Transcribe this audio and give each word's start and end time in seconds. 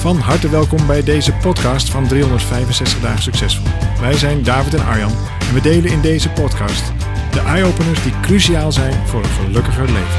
Van 0.00 0.16
harte 0.16 0.50
welkom 0.50 0.86
bij 0.86 1.02
deze 1.02 1.32
podcast 1.32 1.90
van 1.90 2.08
365 2.08 3.00
Dagen 3.00 3.22
Succesvol. 3.22 3.66
Wij 4.00 4.12
zijn 4.12 4.42
David 4.42 4.74
en 4.74 4.84
Arjan 4.84 5.10
en 5.40 5.54
we 5.54 5.60
delen 5.60 5.90
in 5.90 6.00
deze 6.00 6.30
podcast 6.30 6.86
de 7.32 7.40
eye-openers 7.40 8.02
die 8.02 8.20
cruciaal 8.20 8.72
zijn 8.72 9.06
voor 9.06 9.22
een 9.22 9.30
gelukkiger 9.30 9.84
leven. 9.84 10.18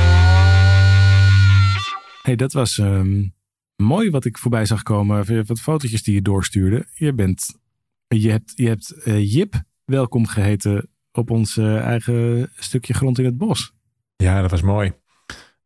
Hey, 2.22 2.36
dat 2.36 2.54
was 2.54 2.78
ehm, 2.78 3.28
mooi 3.76 4.10
wat 4.10 4.26
ik 4.26 4.38
voorbij 4.38 4.66
zag 4.66 4.84
komen. 4.84 5.46
Wat 5.46 5.60
fotootjes 5.60 6.04
die 6.04 6.14
je 6.14 6.22
doorstuurde. 6.22 6.88
Je, 6.94 7.14
bent, 7.14 7.60
je 8.08 8.30
hebt, 8.30 8.52
je 8.56 8.68
hebt 8.68 8.92
eh, 8.92 9.34
Jip 9.34 9.64
welkom 9.86 10.28
geheten 10.28 10.90
op 11.12 11.30
ons 11.30 11.58
eh, 11.58 11.78
eigen 11.78 12.50
stukje 12.56 12.94
grond 12.94 13.20
in 13.20 13.26
het 13.26 13.38
bos. 13.38 13.74
Ja, 14.16 14.42
dat 14.42 14.52
was 14.52 14.62
mooi. 14.62 14.94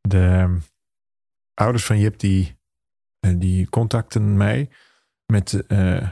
De 0.02 0.20
ehm, 0.20 0.58
ouders 1.54 1.86
van 1.86 2.00
Jip 2.00 2.20
die 2.20 2.55
die 3.34 3.70
contacten 3.70 4.38
mij 4.38 4.70
met. 5.26 5.64
Uh, 5.68 6.10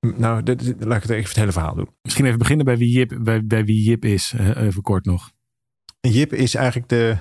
nou, 0.00 0.42
dit, 0.42 0.74
laat 0.78 0.96
ik 0.96 1.02
het 1.02 1.10
even 1.10 1.28
het 1.28 1.36
hele 1.36 1.52
verhaal 1.52 1.74
doen. 1.74 1.88
Misschien 2.02 2.26
even 2.26 2.38
beginnen 2.38 2.64
bij 2.64 2.76
wie 2.76 2.90
Jip, 2.90 3.18
bij, 3.20 3.46
bij 3.46 3.64
wie 3.64 3.82
Jip 3.82 4.04
is, 4.04 4.32
uh, 4.32 4.56
even 4.56 4.82
kort 4.82 5.04
nog. 5.04 5.32
Jip 6.00 6.32
is 6.32 6.54
eigenlijk 6.54 6.88
de 6.88 7.18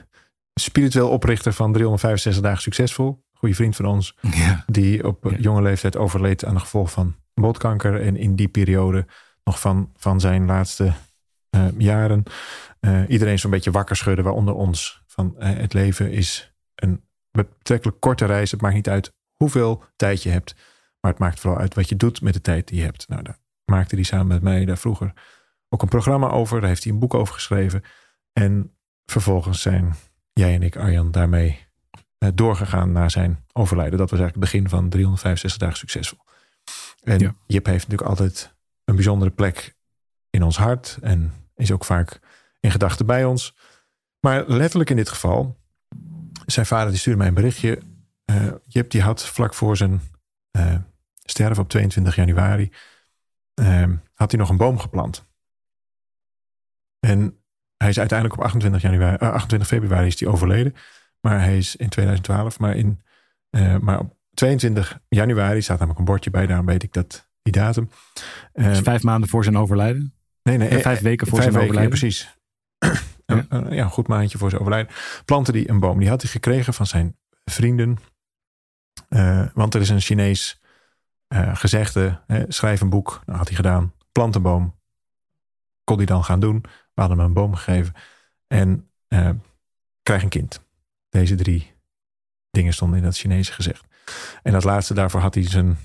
spiritueel 0.53 1.09
oprichter 1.09 1.53
van 1.53 1.71
365 1.71 2.43
dagen 2.43 2.61
succesvol. 2.61 3.23
Goede 3.33 3.55
vriend 3.55 3.75
van 3.75 3.85
ons. 3.85 4.17
Ja. 4.31 4.63
Die 4.67 5.07
op 5.07 5.33
jonge 5.37 5.61
leeftijd 5.61 5.97
overleed 5.97 6.45
aan 6.45 6.53
de 6.53 6.59
gevolg 6.59 6.91
van 6.91 7.15
botkanker. 7.33 8.01
En 8.01 8.15
in 8.15 8.35
die 8.35 8.47
periode 8.47 9.05
nog 9.43 9.59
van, 9.59 9.91
van 9.95 10.19
zijn 10.19 10.45
laatste 10.45 10.93
uh, 11.55 11.65
jaren 11.77 12.23
iedereen 13.07 13.39
zo'n 13.39 13.51
beetje 13.51 13.71
wakker 13.71 13.95
schudde. 13.95 14.21
Waaronder 14.21 14.53
ons. 14.53 15.03
Van 15.07 15.35
het 15.37 15.73
leven 15.73 16.11
is 16.11 16.53
een 16.75 17.03
betrekkelijk 17.33 17.99
korte 17.99 18.25
reis. 18.25 18.51
Het 18.51 18.61
maakt 18.61 18.75
niet 18.75 18.89
uit 18.89 19.13
hoeveel 19.35 19.83
tijd 19.95 20.23
je 20.23 20.29
hebt. 20.29 20.55
Maar 20.99 21.11
het 21.11 21.19
maakt 21.19 21.39
vooral 21.39 21.59
uit 21.59 21.73
wat 21.73 21.89
je 21.89 21.95
doet 21.95 22.21
met 22.21 22.33
de 22.33 22.41
tijd 22.41 22.67
die 22.67 22.77
je 22.77 22.83
hebt. 22.83 23.07
Nou, 23.07 23.23
daar 23.23 23.37
maakte 23.65 23.95
hij 23.95 24.03
samen 24.03 24.27
met 24.27 24.41
mij 24.41 24.65
daar 24.65 24.77
vroeger 24.77 25.13
ook 25.69 25.81
een 25.81 25.87
programma 25.87 26.29
over. 26.29 26.59
Daar 26.59 26.69
heeft 26.69 26.83
hij 26.83 26.93
een 26.93 26.99
boek 26.99 27.13
over 27.13 27.33
geschreven. 27.33 27.83
En 28.33 28.75
vervolgens 29.05 29.61
zijn 29.61 29.95
jij 30.33 30.53
en 30.53 30.63
ik, 30.63 30.75
Arjan, 30.75 31.11
daarmee 31.11 31.67
eh, 32.17 32.29
doorgegaan 32.33 32.91
naar 32.91 33.11
zijn 33.11 33.45
overlijden. 33.53 33.97
Dat 33.97 34.09
was 34.09 34.19
eigenlijk 34.19 34.51
het 34.51 34.61
begin 34.61 34.69
van 34.69 34.89
365 34.89 35.61
dagen 35.61 35.77
succesvol. 35.77 36.19
En 37.03 37.37
Jip 37.47 37.65
heeft 37.65 37.87
natuurlijk 37.87 38.09
altijd 38.09 38.55
een 38.85 38.95
bijzondere 38.95 39.31
plek 39.31 39.75
in 40.29 40.43
ons 40.43 40.57
hart. 40.57 40.97
En 41.01 41.33
is 41.55 41.71
ook 41.71 41.85
vaak 41.85 42.19
in 42.59 42.71
gedachten 42.71 43.05
bij 43.05 43.25
ons. 43.25 43.55
Maar 44.19 44.43
letterlijk 44.47 44.89
in 44.89 44.95
dit 44.95 45.09
geval 45.09 45.57
zijn 46.45 46.65
vader 46.65 46.89
die 46.89 46.99
stuurde 46.99 47.19
mij 47.19 47.27
een 47.27 47.33
berichtje. 47.33 47.79
Uh, 48.25 48.51
Jip 48.67 48.91
die 48.91 49.01
had 49.01 49.25
vlak 49.25 49.53
voor 49.53 49.77
zijn 49.77 50.01
uh, 50.57 50.75
sterven 51.23 51.63
op 51.63 51.69
22 51.69 52.15
januari, 52.15 52.71
uh, 53.55 53.83
had 54.13 54.31
hij 54.31 54.39
nog 54.39 54.49
een 54.49 54.57
boom 54.57 54.79
geplant. 54.79 55.25
En 56.99 57.37
hij 57.77 57.89
is 57.89 57.99
uiteindelijk 57.99 58.39
op 58.39 58.45
28, 58.45 58.81
januari, 58.81 59.17
28 59.17 59.67
februari 59.67 60.07
is 60.07 60.19
hij 60.19 60.29
overleden. 60.29 60.75
Maar 61.19 61.39
hij 61.39 61.57
is 61.57 61.75
in 61.75 61.89
2012. 61.89 62.59
Maar, 62.59 62.75
in, 62.75 63.01
maar 63.81 63.99
op 63.99 64.15
22 64.33 64.99
januari 65.09 65.61
staat 65.61 65.77
namelijk 65.77 65.99
een 65.99 66.05
bordje 66.05 66.29
bij. 66.29 66.47
Daarom 66.47 66.65
weet 66.65 66.83
ik 66.83 66.93
dat 66.93 67.29
die 67.41 67.53
datum. 67.53 67.89
Dus 68.53 68.79
vijf 68.79 69.03
maanden 69.03 69.29
voor 69.29 69.43
zijn 69.43 69.57
overlijden? 69.57 70.13
Nee, 70.43 70.57
nee. 70.57 70.79
vijf 70.79 70.99
weken 70.99 71.27
voor 71.27 71.41
zijn 71.41 71.57
overlijden? 71.57 71.89
precies 71.89 72.37
ja. 73.25 73.45
Een, 73.49 73.73
ja, 73.73 73.83
een 73.83 73.89
goed 73.89 74.07
maandje 74.07 74.37
voor 74.37 74.49
zijn 74.49 74.61
overlijden, 74.61 74.95
plantte 75.25 75.51
hij 75.51 75.69
een 75.69 75.79
boom. 75.79 75.99
Die 75.99 76.09
had 76.09 76.21
hij 76.21 76.31
gekregen 76.31 76.73
van 76.73 76.87
zijn 76.87 77.17
vrienden. 77.45 77.97
Uh, 79.09 79.45
want 79.53 79.73
er 79.73 79.81
is 79.81 79.89
een 79.89 79.99
Chinees 79.99 80.61
uh, 81.27 81.55
gezegde, 81.55 82.21
hè, 82.27 82.43
schrijf 82.47 82.81
een 82.81 82.89
boek. 82.89 83.21
Dat 83.25 83.35
had 83.35 83.47
hij 83.47 83.55
gedaan. 83.55 83.93
Plant 84.11 84.35
een 84.35 84.41
boom. 84.41 84.75
Kon 85.83 85.97
hij 85.97 86.05
dan 86.05 86.23
gaan 86.23 86.39
doen. 86.39 86.61
We 86.93 87.01
hadden 87.01 87.17
hem 87.17 87.27
een 87.27 87.33
boom 87.33 87.55
gegeven. 87.55 87.93
En 88.47 88.89
uh, 89.09 89.29
krijg 90.03 90.23
een 90.23 90.29
kind. 90.29 90.65
Deze 91.09 91.35
drie 91.35 91.73
dingen 92.51 92.73
stonden 92.73 92.97
in 92.97 93.03
dat 93.03 93.17
Chinese 93.17 93.51
gezegd. 93.51 93.85
En 94.43 94.51
dat 94.51 94.63
laatste, 94.63 94.93
daarvoor 94.93 95.21
had 95.21 95.33
hij 95.33 95.43
zijn 95.43 95.77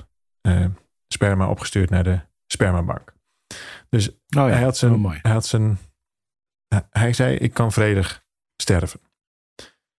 sperma 1.09 1.48
opgestuurd 1.48 1.91
naar 1.91 2.04
de 2.04 2.21
spermabank. 2.47 3.12
Dus 3.88 4.09
oh 4.10 4.15
ja, 4.28 4.47
hij, 4.47 4.62
had 4.62 4.77
zijn, 4.77 5.06
hij 5.06 5.32
had 5.32 5.47
zijn 5.47 5.78
hij 6.90 7.12
zei: 7.12 7.36
Ik 7.36 7.54
kan 7.54 7.72
vredig 7.72 8.24
sterven. 8.56 9.00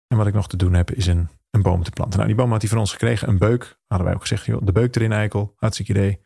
En 0.08 0.18
wat 0.18 0.28
ik 0.28 0.34
nog 0.34 0.48
te 0.48 0.58
doen 0.58 0.74
heb, 0.74 0.92
is 0.92 1.08
een, 1.08 1.30
een 1.50 1.62
boom 1.62 1.84
te 1.84 1.92
planten. 1.92 2.16
Nou, 2.16 2.32
die 2.32 2.38
boom 2.38 2.52
had 2.52 2.62
hij 2.62 2.70
van 2.70 2.80
ons 2.80 2.92
gekregen. 2.92 3.28
Een 3.28 3.38
beuk. 3.38 3.80
Hadden 3.88 4.08
wij 4.08 4.16
ook 4.16 4.22
gezegd: 4.22 4.46
joh, 4.46 4.62
de 4.66 4.72
beuk 4.72 4.96
erin, 4.96 5.12
eikel. 5.12 5.54
Hartstikke 5.56 5.92
idee. 5.92 6.22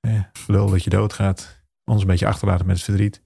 Eh, 0.00 0.20
lul 0.46 0.70
dat 0.70 0.84
je 0.84 0.90
doodgaat. 0.90 1.62
Ons 1.84 2.00
een 2.00 2.06
beetje 2.06 2.26
achterlaten 2.26 2.66
met 2.66 2.76
het 2.76 2.84
verdriet. 2.84 3.22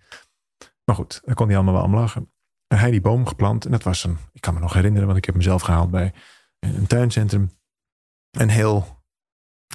Maar 0.84 0.96
goed, 0.96 1.20
daar 1.24 1.34
kon 1.34 1.46
hij 1.46 1.56
allemaal 1.56 1.74
wel 1.74 1.82
om 1.82 1.94
lachen. 1.94 2.32
En 2.66 2.78
hij 2.78 2.90
die 2.90 3.00
boom 3.00 3.26
geplant. 3.26 3.64
En 3.64 3.70
dat 3.70 3.82
was 3.82 4.04
een, 4.04 4.18
ik 4.32 4.40
kan 4.40 4.54
me 4.54 4.60
nog 4.60 4.72
herinneren, 4.72 5.06
want 5.06 5.18
ik 5.18 5.24
heb 5.24 5.34
hem 5.34 5.42
zelf 5.42 5.62
gehaald 5.62 5.90
bij 5.90 6.14
een 6.58 6.86
tuincentrum. 6.86 7.50
Een 8.30 8.48
heel. 8.48 9.02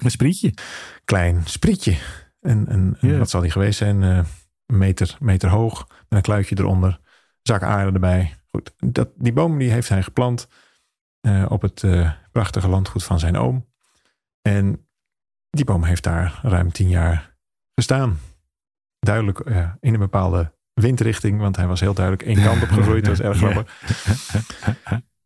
Een 0.04 0.12
sprietje. 0.12 0.54
Klein 1.06 1.46
sprietje. 1.46 1.98
En, 2.40 2.68
en, 2.68 3.18
wat 3.18 3.30
zal 3.30 3.42
die 3.42 3.52
geweest 3.52 3.78
zijn? 3.78 4.02
Uh, 4.02 4.26
een 4.74 4.80
meter, 4.80 5.18
meter 5.20 5.50
hoog. 5.50 5.88
Met 5.88 6.06
een 6.10 6.22
kluitje 6.22 6.58
eronder. 6.58 7.00
Zak 7.42 7.64
aarde 7.64 7.92
erbij. 7.92 8.36
Goed, 8.52 8.74
dat, 8.78 9.10
die 9.16 9.34
boom 9.34 9.58
die 9.58 9.72
heeft 9.72 9.90
hij 9.90 10.04
geplant 10.04 10.48
uh, 11.28 11.46
op 11.50 11.62
het 11.62 11.84
uh, 11.84 12.12
prachtige 12.32 12.68
landgoed 12.68 13.04
van 13.04 13.20
zijn 13.20 13.38
oom. 13.38 13.68
En 14.42 14.88
die 15.50 15.66
boom 15.66 15.84
heeft 15.84 16.04
daar 16.04 16.40
ruim 16.42 16.72
tien 16.72 16.90
jaar 16.90 17.36
gestaan. 17.76 18.20
Duidelijk 19.00 19.40
uh, 19.40 19.70
in 19.80 19.94
een 19.94 20.00
bepaalde 20.00 20.54
windrichting, 20.74 21.40
want 21.40 21.56
hij 21.56 21.68
was 21.68 21.80
heel 21.80 21.94
duidelijk 21.94 22.26
één 22.28 22.44
kant 22.44 22.64
op 22.64 22.70
gegroeid. 22.70 23.06
Dat 23.06 23.18
was 23.18 23.28
erg 23.28 23.38
grappig. 23.44 23.82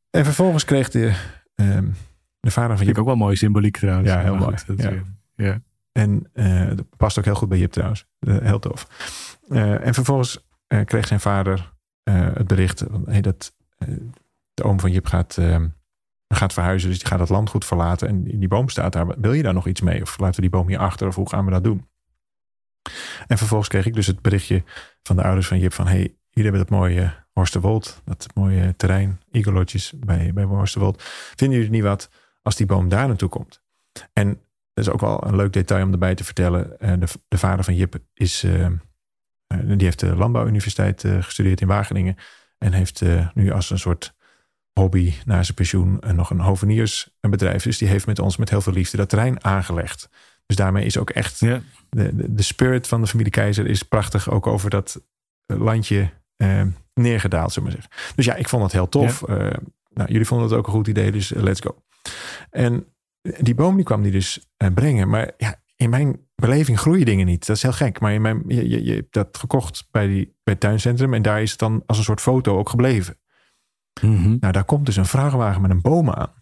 en 0.09 0.25
vervolgens 0.25 0.65
kreeg 0.65 0.89
de, 0.89 1.13
um, 1.55 1.95
de 2.39 2.51
vader 2.51 2.77
van 2.77 2.85
Jip... 2.85 2.97
ook 2.97 3.05
wel 3.05 3.15
mooie 3.15 3.35
symboliek 3.35 3.77
trouwens. 3.77 4.09
Ja, 4.09 4.19
heel 4.19 4.35
mooi. 4.35 4.55
ja. 4.75 4.91
ja. 5.35 5.61
En 5.97 6.29
dat 6.75 6.97
past 6.97 7.17
ook 7.17 7.25
heel 7.25 7.35
goed 7.35 7.49
bij 7.49 7.57
Jip 7.57 7.71
trouwens. 7.71 8.05
heel 8.19 8.59
tof. 8.59 8.87
Uh, 9.49 9.85
en 9.85 9.93
vervolgens 9.93 10.47
kreeg 10.85 11.07
zijn 11.07 11.19
vader 11.19 11.73
het 12.03 12.47
bericht 12.47 12.83
hey, 13.05 13.21
dat 13.21 13.55
de 14.53 14.63
oom 14.63 14.79
van 14.79 14.91
Jip 14.91 15.05
gaat, 15.05 15.37
gaat 16.27 16.53
verhuizen. 16.53 16.89
Dus 16.89 16.99
die 16.99 17.07
gaat 17.07 17.19
het 17.19 17.29
landgoed 17.29 17.65
verlaten. 17.65 18.07
En 18.07 18.23
die 18.23 18.47
boom 18.47 18.69
staat 18.69 18.93
daar. 18.93 19.07
Wil 19.19 19.33
je 19.33 19.43
daar 19.43 19.53
nog 19.53 19.67
iets 19.67 19.81
mee? 19.81 20.01
Of 20.01 20.19
laten 20.19 20.35
we 20.35 20.41
die 20.41 20.49
boom 20.49 20.67
hier 20.67 20.77
achter? 20.77 21.07
Of 21.07 21.15
hoe 21.15 21.29
gaan 21.29 21.45
we 21.45 21.51
dat 21.51 21.63
doen? 21.63 21.87
En 23.27 23.37
vervolgens 23.37 23.69
kreeg 23.69 23.85
ik 23.85 23.93
dus 23.93 24.07
het 24.07 24.21
berichtje 24.21 24.63
van 25.03 25.15
de 25.15 25.23
ouders 25.23 25.47
van 25.47 25.59
Jip 25.59 25.73
van... 25.73 25.87
hey, 25.87 26.15
hier 26.29 26.43
hebben 26.43 26.61
dat 26.61 26.69
mooie 26.69 27.13
Horsterwold. 27.33 28.01
Dat 28.05 28.27
mooie 28.33 28.75
terrein, 28.75 29.21
Eagle 29.31 29.65
bij, 29.95 30.33
bij 30.33 30.43
Horsterwold. 30.43 31.03
Vinden 31.35 31.57
jullie 31.57 31.73
niet 31.73 31.83
wat 31.83 32.09
als 32.41 32.55
die 32.55 32.65
boom 32.65 32.89
daar 32.89 33.07
naartoe 33.07 33.29
komt? 33.29 33.61
En 34.13 34.41
dat 34.77 34.85
is 34.85 34.89
ook 34.89 35.01
wel 35.01 35.27
een 35.27 35.35
leuk 35.35 35.53
detail 35.53 35.85
om 35.85 35.91
erbij 35.91 36.15
te 36.15 36.23
vertellen. 36.23 36.75
De, 36.79 37.07
de 37.27 37.37
vader 37.37 37.63
van 37.65 37.75
Jip 37.75 37.97
is 38.13 38.43
eh, 39.47 39.59
die 39.63 39.85
heeft 39.85 39.99
de 39.99 40.15
Landbouwuniversiteit 40.15 41.03
eh, 41.03 41.23
gestudeerd 41.23 41.61
in 41.61 41.67
Wageningen. 41.67 42.15
En 42.57 42.73
heeft 42.73 43.01
eh, 43.01 43.27
nu 43.33 43.51
als 43.51 43.69
een 43.69 43.79
soort 43.79 44.15
hobby 44.73 45.13
na 45.25 45.43
zijn 45.43 45.55
pensioen 45.55 46.01
nog 46.15 46.29
een 46.29 46.39
hoveniersbedrijf. 46.39 47.63
Dus 47.63 47.77
die 47.77 47.87
heeft 47.87 48.05
met 48.05 48.19
ons 48.19 48.37
met 48.37 48.49
heel 48.49 48.61
veel 48.61 48.73
liefde 48.73 48.97
dat 48.97 49.09
terrein 49.09 49.43
aangelegd. 49.43 50.09
Dus 50.45 50.55
daarmee 50.55 50.85
is 50.85 50.97
ook 50.97 51.09
echt 51.09 51.39
de, 51.39 51.61
de, 51.89 52.33
de, 52.33 52.43
spirit 52.43 52.87
van 52.87 53.01
de 53.01 53.07
familie 53.07 53.31
Keizer 53.31 53.67
is 53.67 53.83
prachtig 53.83 54.29
ook 54.29 54.47
over 54.47 54.69
dat 54.69 55.01
landje 55.45 56.09
uh, 56.37 56.61
neergedaald, 56.93 57.53
zullen 57.53 57.69
we 57.69 57.75
zeggen. 57.75 58.13
Dus 58.15 58.25
ja, 58.25 58.35
ik 58.35 58.49
vond 58.49 58.63
het 58.63 58.71
heel 58.71 58.89
tof. 58.89 59.27
nou, 59.27 60.11
jullie 60.11 60.25
vonden 60.25 60.47
het 60.47 60.57
ook 60.57 60.67
een 60.67 60.73
goed 60.73 60.87
idee, 60.87 61.11
dus 61.11 61.29
let's 61.29 61.61
go. 61.61 61.83
En 62.49 62.85
die 63.39 63.55
boom 63.55 63.75
die 63.75 63.85
kwam 63.85 64.01
die 64.01 64.11
dus 64.11 64.47
brengen. 64.73 65.09
Maar 65.09 65.31
ja, 65.37 65.61
in 65.75 65.89
mijn 65.89 66.27
beleving 66.35 66.79
groeien 66.79 67.05
dingen 67.05 67.25
niet. 67.25 67.45
Dat 67.45 67.55
is 67.55 67.61
heel 67.61 67.71
gek. 67.71 67.99
Maar 67.99 68.13
in 68.13 68.21
mijn, 68.21 68.43
je, 68.47 68.69
je, 68.69 68.83
je 68.83 68.93
hebt 68.93 69.13
dat 69.13 69.37
gekocht 69.37 69.87
bij, 69.91 70.07
die, 70.07 70.25
bij 70.25 70.53
het 70.53 70.59
tuincentrum. 70.59 71.13
En 71.13 71.21
daar 71.21 71.41
is 71.41 71.49
het 71.49 71.59
dan 71.59 71.83
als 71.85 71.97
een 71.97 72.03
soort 72.03 72.21
foto 72.21 72.57
ook 72.57 72.69
gebleven. 72.69 73.19
Mhm. 74.01 74.37
Nou, 74.39 74.53
daar 74.53 74.65
komt 74.65 74.85
dus 74.85 74.95
een 74.95 75.05
vrachtwagen 75.05 75.61
met 75.61 75.71
een 75.71 75.81
boom 75.81 76.09
aan. 76.09 76.33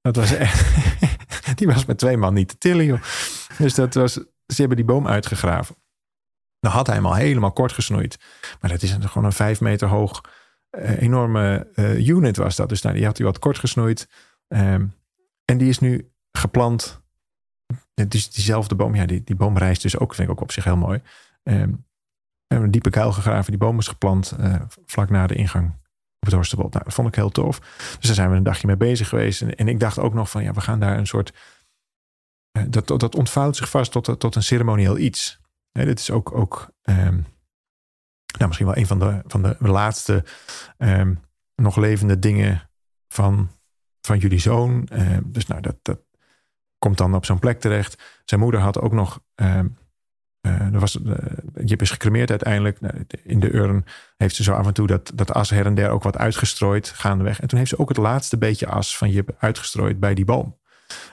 Dat 0.00 0.16
was 0.16 0.32
echt, 0.32 0.64
die 1.58 1.66
was 1.66 1.84
met 1.84 1.98
twee 1.98 2.16
man 2.16 2.34
niet 2.34 2.48
te 2.48 2.58
tillen, 2.58 2.84
joh. 2.84 3.02
Dus 3.58 3.74
dat 3.74 3.94
was, 3.94 4.12
ze 4.46 4.56
hebben 4.56 4.76
die 4.76 4.86
boom 4.86 5.06
uitgegraven. 5.06 5.76
Dan 6.60 6.72
had 6.72 6.86
hij 6.86 6.96
hem 6.96 7.06
al 7.06 7.14
helemaal 7.14 7.52
kort 7.52 7.72
gesnoeid. 7.72 8.18
Maar 8.60 8.70
dat 8.70 8.82
is 8.82 8.92
een, 8.92 9.08
gewoon 9.08 9.24
een 9.24 9.32
vijf 9.32 9.60
meter 9.60 9.88
hoog 9.88 10.20
eh, 10.70 11.02
enorme 11.02 11.68
eh, 11.74 12.08
unit 12.08 12.36
was 12.36 12.56
dat. 12.56 12.68
Dus 12.68 12.82
nou, 12.82 12.94
die 12.94 13.04
had 13.04 13.16
hij 13.16 13.26
wat 13.26 13.38
kort 13.38 13.58
gesnoeid. 13.58 14.08
Ehm, 14.48 14.86
en 15.44 15.58
die 15.58 15.68
is 15.68 15.78
nu 15.78 16.10
geplant. 16.36 17.04
Het 17.94 18.14
is 18.14 18.30
diezelfde 18.30 18.74
boom. 18.74 18.94
Ja, 18.94 19.06
die, 19.06 19.24
die 19.24 19.36
boom 19.36 19.54
dus 19.54 19.98
ook, 19.98 20.14
vind 20.14 20.28
ik 20.28 20.34
ook 20.34 20.42
op 20.42 20.52
zich 20.52 20.64
heel 20.64 20.76
mooi. 20.76 21.02
Um, 21.42 21.84
we 22.46 22.54
hebben 22.54 22.66
een 22.66 22.70
diepe 22.70 22.90
kuil 22.90 23.12
gegraven. 23.12 23.50
Die 23.50 23.60
boom 23.60 23.78
is 23.78 23.88
geplant 23.88 24.36
uh, 24.40 24.60
vlak 24.86 25.10
na 25.10 25.26
de 25.26 25.34
ingang 25.34 25.68
op 26.18 26.24
het 26.24 26.32
Horstenbos. 26.32 26.70
Nou, 26.70 26.84
dat 26.84 26.94
vond 26.94 27.08
ik 27.08 27.14
heel 27.14 27.30
tof. 27.30 27.58
Dus 27.98 28.06
daar 28.06 28.14
zijn 28.14 28.30
we 28.30 28.36
een 28.36 28.42
dagje 28.42 28.66
mee 28.66 28.76
bezig 28.76 29.08
geweest. 29.08 29.42
En, 29.42 29.54
en 29.54 29.68
ik 29.68 29.80
dacht 29.80 29.98
ook 29.98 30.14
nog 30.14 30.30
van, 30.30 30.42
ja, 30.42 30.52
we 30.52 30.60
gaan 30.60 30.80
daar 30.80 30.98
een 30.98 31.06
soort... 31.06 31.32
Uh, 32.58 32.64
dat, 32.68 32.86
dat 32.86 33.14
ontvouwt 33.14 33.56
zich 33.56 33.70
vast 33.70 33.92
tot, 33.92 34.20
tot 34.20 34.34
een 34.34 34.42
ceremonieel 34.42 34.98
iets. 34.98 35.40
Dit 35.72 35.98
is 35.98 36.10
ook, 36.10 36.32
ook 36.32 36.70
um, 36.82 37.26
nou, 38.38 38.46
misschien 38.46 38.66
wel 38.66 38.76
een 38.76 38.86
van 38.86 38.98
de, 38.98 39.22
van 39.26 39.42
de 39.42 39.56
laatste 39.58 40.24
um, 40.78 41.20
nog 41.54 41.76
levende 41.76 42.18
dingen 42.18 42.70
van, 43.08 43.50
van 44.00 44.18
jullie 44.18 44.38
zoon. 44.38 44.88
Dus 45.24 45.46
nou, 45.46 45.60
dat, 45.60 45.76
dat 45.82 45.98
komt 46.78 46.98
dan 46.98 47.14
op 47.14 47.24
zo'n 47.24 47.38
plek 47.38 47.60
terecht. 47.60 48.02
Zijn 48.24 48.40
moeder 48.40 48.60
had 48.60 48.80
ook 48.80 48.92
nog 48.92 49.20
um, 49.34 49.76
uh, 50.46 50.60
er 50.60 50.78
was, 50.78 50.96
uh, 50.96 51.14
Jip 51.64 51.82
is 51.82 51.90
gecremeerd 51.90 52.30
uiteindelijk. 52.30 52.80
Nou, 52.80 52.94
in 53.22 53.40
de 53.40 53.54
urn 53.54 53.84
heeft 54.16 54.34
ze 54.34 54.42
zo 54.42 54.52
af 54.52 54.66
en 54.66 54.74
toe 54.74 54.86
dat, 54.86 55.12
dat 55.14 55.32
as 55.32 55.50
her 55.50 55.66
en 55.66 55.74
der 55.74 55.90
ook 55.90 56.02
wat 56.02 56.18
uitgestrooid 56.18 56.88
gaandeweg. 56.88 57.40
En 57.40 57.48
toen 57.48 57.58
heeft 57.58 57.70
ze 57.70 57.78
ook 57.78 57.88
het 57.88 57.96
laatste 57.96 58.38
beetje 58.38 58.66
as 58.66 58.96
van 58.96 59.10
Jip 59.10 59.34
uitgestrooid 59.38 60.00
bij 60.00 60.14
die 60.14 60.24
boom. 60.24 60.56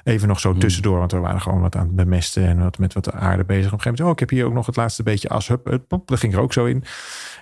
Even 0.04 0.28
nog 0.28 0.40
zo 0.40 0.52
hmm. 0.52 0.60
tussendoor, 0.60 0.98
want 0.98 1.12
we 1.12 1.18
waren 1.18 1.42
gewoon 1.42 1.62
wat 1.62 1.76
aan 1.76 1.86
het 1.86 1.96
bemesten 1.96 2.46
en 2.46 2.64
wat 2.64 2.78
met 2.78 2.94
wat 2.94 3.12
aarde 3.12 3.44
bezig. 3.44 3.66
Op 3.66 3.74
een 3.74 3.82
gegeven 3.82 3.90
moment, 3.90 4.02
oh, 4.02 4.12
ik 4.12 4.20
heb 4.20 4.30
hier 4.30 4.46
ook 4.46 4.54
nog 4.54 4.66
het 4.66 4.76
laatste 4.76 5.04
beetje 5.04 5.30
as. 5.30 5.48
Hup, 5.48 5.66
hup, 5.66 5.92
hup, 5.92 6.08
dat 6.08 6.20
ging 6.20 6.34
er 6.34 6.40
ook 6.40 6.54
zo 6.54 6.66
in. 6.66 6.84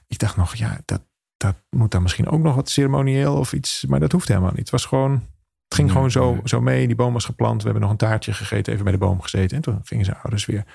Ik 0.08 0.20
dacht 0.20 0.38
nog, 0.38 0.56
ja, 0.56 0.80
dat, 0.86 1.02
dat 1.38 1.56
moet 1.70 1.92
dan 1.92 2.02
misschien 2.02 2.30
ook 2.30 2.42
nog 2.42 2.56
wat 2.56 2.70
ceremonieel 2.70 3.38
of 3.38 3.54
iets. 3.54 3.86
Maar 3.86 4.00
dat 4.00 4.12
hoeft 4.12 4.28
helemaal 4.28 4.50
niet. 4.50 4.60
Het 4.60 4.70
was 4.70 4.86
gewoon, 4.86 5.28
het 5.72 5.80
ging 5.80 5.92
gewoon 5.92 6.12
zo, 6.12 6.40
zo 6.44 6.62
mee. 6.62 6.88
Die 6.88 6.96
boom 6.96 7.14
was 7.14 7.26
geplant. 7.26 7.58
We 7.58 7.64
hebben 7.64 7.82
nog 7.82 7.92
een 7.92 7.98
taartje 7.98 8.34
gegeten, 8.34 8.74
even 8.74 8.84
bij 8.84 8.94
de 8.94 9.00
boom 9.00 9.22
gezeten. 9.22 9.58
En 9.58 9.64
toen 9.64 9.80
gingen 9.84 10.06
zijn 10.06 10.18
ouders 10.18 10.46
weer 10.46 10.66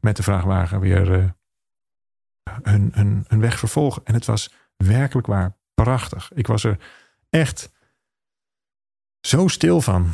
met 0.00 0.16
de 0.16 0.22
vrachtwagen 0.22 0.80
weer 0.80 1.18
uh, 1.18 1.24
hun, 2.62 2.90
hun, 2.94 3.24
hun 3.28 3.40
weg 3.40 3.58
vervolgen. 3.58 4.02
En 4.04 4.14
het 4.14 4.24
was 4.24 4.54
werkelijk 4.76 5.26
waar 5.26 5.56
prachtig. 5.74 6.30
Ik 6.34 6.46
was 6.46 6.64
er 6.64 6.78
echt 7.28 7.72
zo 9.20 9.48
stil 9.48 9.80
van 9.80 10.10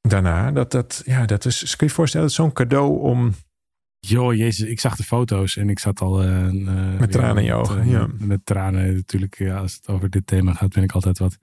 daarna. 0.00 0.50
Dat, 0.50 0.70
dat, 0.70 1.02
ja, 1.04 1.26
dat 1.26 1.44
is, 1.44 1.58
kun 1.58 1.76
je 1.78 1.84
je 1.86 1.90
voorstellen, 1.90 2.26
dat 2.26 2.36
zo'n 2.36 2.52
cadeau 2.52 3.00
om... 3.00 3.34
Joh, 3.98 4.34
jezus, 4.34 4.68
ik 4.68 4.80
zag 4.80 4.96
de 4.96 5.04
foto's 5.04 5.56
en 5.56 5.68
ik 5.68 5.78
zat 5.78 6.00
al... 6.00 6.24
Uh, 6.24 6.98
met 6.98 7.12
tranen 7.12 7.36
in 7.36 7.44
je 7.44 7.54
ogen, 7.54 7.88
ja. 7.88 8.08
Met 8.18 8.46
tranen 8.46 8.94
natuurlijk, 8.94 9.38
ja, 9.38 9.58
als 9.58 9.74
het 9.74 9.88
over 9.88 10.10
dit 10.10 10.26
thema 10.26 10.52
gaat, 10.52 10.72
ben 10.72 10.82
ik 10.82 10.92
altijd 10.92 11.18
wat 11.18 11.38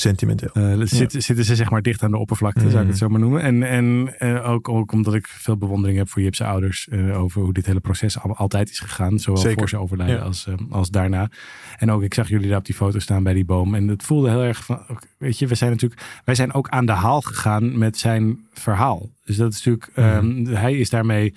Sentimenteel. 0.00 0.50
Uh, 0.54 0.82
zitten, 0.84 1.22
zitten 1.22 1.44
ze 1.44 1.56
zeg 1.56 1.70
maar 1.70 1.82
dicht 1.82 2.02
aan 2.02 2.10
de 2.10 2.16
oppervlakte, 2.16 2.60
zou 2.60 2.72
ik 2.72 2.78
het 2.78 2.86
mm. 2.86 2.94
zo 2.94 3.08
maar 3.08 3.20
noemen. 3.20 3.42
En, 3.42 3.62
en 3.62 4.14
uh, 4.18 4.50
ook, 4.50 4.68
ook 4.68 4.92
omdat 4.92 5.14
ik 5.14 5.26
veel 5.26 5.56
bewondering 5.56 5.98
heb 5.98 6.08
voor 6.08 6.22
Jipse 6.22 6.44
ouders 6.44 6.88
uh, 6.90 7.20
over 7.20 7.42
hoe 7.42 7.52
dit 7.52 7.66
hele 7.66 7.80
proces 7.80 8.20
altijd 8.20 8.70
is 8.70 8.78
gegaan. 8.78 9.18
Zowel 9.18 9.40
Zeker. 9.40 9.58
voor 9.58 9.68
ze 9.68 9.76
overlijden 9.76 10.16
ja. 10.16 10.22
als, 10.22 10.48
als 10.70 10.90
daarna. 10.90 11.30
En 11.76 11.90
ook, 11.90 12.02
ik 12.02 12.14
zag 12.14 12.28
jullie 12.28 12.48
daar 12.48 12.58
op 12.58 12.64
die 12.64 12.74
foto 12.74 12.98
staan 12.98 13.22
bij 13.22 13.32
die 13.32 13.44
boom. 13.44 13.74
En 13.74 13.88
het 13.88 14.02
voelde 14.02 14.30
heel 14.30 14.42
erg 14.42 14.64
van, 14.64 14.80
weet 15.18 15.38
je, 15.38 15.46
we 15.46 15.54
zijn 15.54 15.70
natuurlijk, 15.70 16.02
wij 16.24 16.34
zijn 16.34 16.52
ook 16.52 16.68
aan 16.68 16.86
de 16.86 16.92
haal 16.92 17.20
gegaan 17.20 17.78
met 17.78 17.98
zijn 17.98 18.46
verhaal. 18.52 19.10
Dus 19.24 19.36
dat 19.36 19.52
is 19.52 19.64
natuurlijk, 19.64 19.90
mm. 19.96 20.04
um, 20.04 20.46
hij 20.46 20.74
is 20.74 20.90
daarmee... 20.90 21.34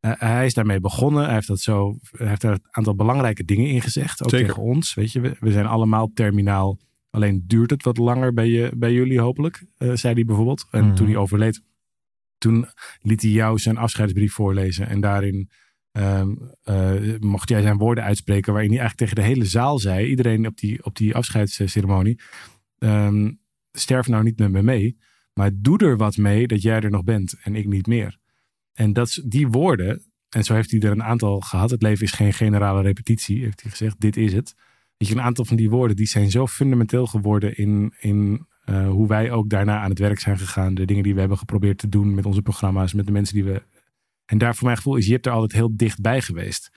hij 0.00 0.46
is 0.46 0.54
daarmee 0.54 0.80
begonnen. 0.80 1.24
Hij 1.24 1.34
heeft, 1.34 1.46
dat 1.46 1.60
zo, 1.60 1.98
hij 2.10 2.28
heeft 2.28 2.42
er 2.42 2.52
een 2.52 2.66
aantal 2.70 2.94
belangrijke 2.94 3.44
dingen 3.44 3.66
in 3.66 3.80
gezegd. 3.82 4.22
Ook 4.22 4.30
Zeker. 4.30 4.46
tegen 4.46 4.62
ons. 4.62 4.94
Weet 4.94 5.12
je, 5.12 5.20
we, 5.20 5.36
we 5.40 5.52
zijn 5.52 5.66
allemaal 5.66 6.10
terminaal 6.14 6.78
Alleen 7.12 7.44
duurt 7.46 7.70
het 7.70 7.82
wat 7.84 7.96
langer 7.96 8.34
bij, 8.34 8.48
je, 8.48 8.72
bij 8.76 8.92
jullie 8.92 9.20
hopelijk, 9.20 9.64
uh, 9.78 9.92
zei 9.94 10.14
hij 10.14 10.24
bijvoorbeeld. 10.24 10.66
En 10.70 10.84
mm. 10.84 10.94
toen 10.94 11.06
hij 11.06 11.16
overleed, 11.16 11.62
toen 12.38 12.66
liet 13.00 13.22
hij 13.22 13.30
jou 13.30 13.58
zijn 13.58 13.76
afscheidsbrief 13.76 14.32
voorlezen. 14.32 14.88
En 14.88 15.00
daarin 15.00 15.50
um, 15.92 16.50
uh, 16.64 17.18
mocht 17.18 17.48
jij 17.48 17.62
zijn 17.62 17.78
woorden 17.78 18.04
uitspreken 18.04 18.52
waarin 18.52 18.70
hij 18.70 18.80
eigenlijk 18.80 19.10
tegen 19.10 19.24
de 19.24 19.34
hele 19.34 19.48
zaal 19.48 19.78
zei, 19.78 20.06
iedereen 20.06 20.46
op 20.46 20.58
die, 20.58 20.84
op 20.84 20.96
die 20.96 21.14
afscheidsceremonie, 21.14 22.20
um, 22.78 23.40
sterf 23.72 24.08
nou 24.08 24.22
niet 24.22 24.38
met 24.38 24.50
me 24.50 24.62
mee, 24.62 24.98
maar 25.34 25.50
doe 25.54 25.78
er 25.78 25.96
wat 25.96 26.16
mee 26.16 26.46
dat 26.46 26.62
jij 26.62 26.80
er 26.80 26.90
nog 26.90 27.04
bent 27.04 27.34
en 27.42 27.56
ik 27.56 27.66
niet 27.66 27.86
meer. 27.86 28.18
En 28.72 28.92
dat, 28.92 29.22
die 29.24 29.48
woorden, 29.48 30.02
en 30.28 30.44
zo 30.44 30.54
heeft 30.54 30.70
hij 30.70 30.80
er 30.80 30.90
een 30.90 31.02
aantal 31.02 31.40
gehad, 31.40 31.70
het 31.70 31.82
leven 31.82 32.04
is 32.04 32.12
geen 32.12 32.32
generale 32.32 32.82
repetitie, 32.82 33.42
heeft 33.42 33.62
hij 33.62 33.70
gezegd, 33.70 34.00
dit 34.00 34.16
is 34.16 34.32
het. 34.32 34.54
Weet 34.96 35.08
je, 35.08 35.14
een 35.14 35.22
aantal 35.22 35.44
van 35.44 35.56
die 35.56 35.70
woorden 35.70 35.96
die 35.96 36.06
zijn 36.06 36.30
zo 36.30 36.46
fundamenteel 36.46 37.06
geworden 37.06 37.56
in, 37.56 37.94
in 37.98 38.46
uh, 38.64 38.88
hoe 38.88 39.08
wij 39.08 39.30
ook 39.30 39.48
daarna 39.48 39.80
aan 39.80 39.90
het 39.90 39.98
werk 39.98 40.20
zijn 40.20 40.38
gegaan. 40.38 40.74
De 40.74 40.84
dingen 40.84 41.02
die 41.02 41.14
we 41.14 41.20
hebben 41.20 41.38
geprobeerd 41.38 41.78
te 41.78 41.88
doen 41.88 42.14
met 42.14 42.26
onze 42.26 42.42
programma's, 42.42 42.92
met 42.92 43.06
de 43.06 43.12
mensen 43.12 43.34
die 43.34 43.44
we. 43.44 43.62
En 44.24 44.38
daar 44.38 44.54
voor 44.54 44.64
mijn 44.64 44.76
gevoel 44.76 44.96
is 44.96 45.06
Jip 45.06 45.26
er 45.26 45.32
altijd 45.32 45.52
heel 45.52 45.76
dichtbij 45.76 46.20
geweest. 46.20 46.70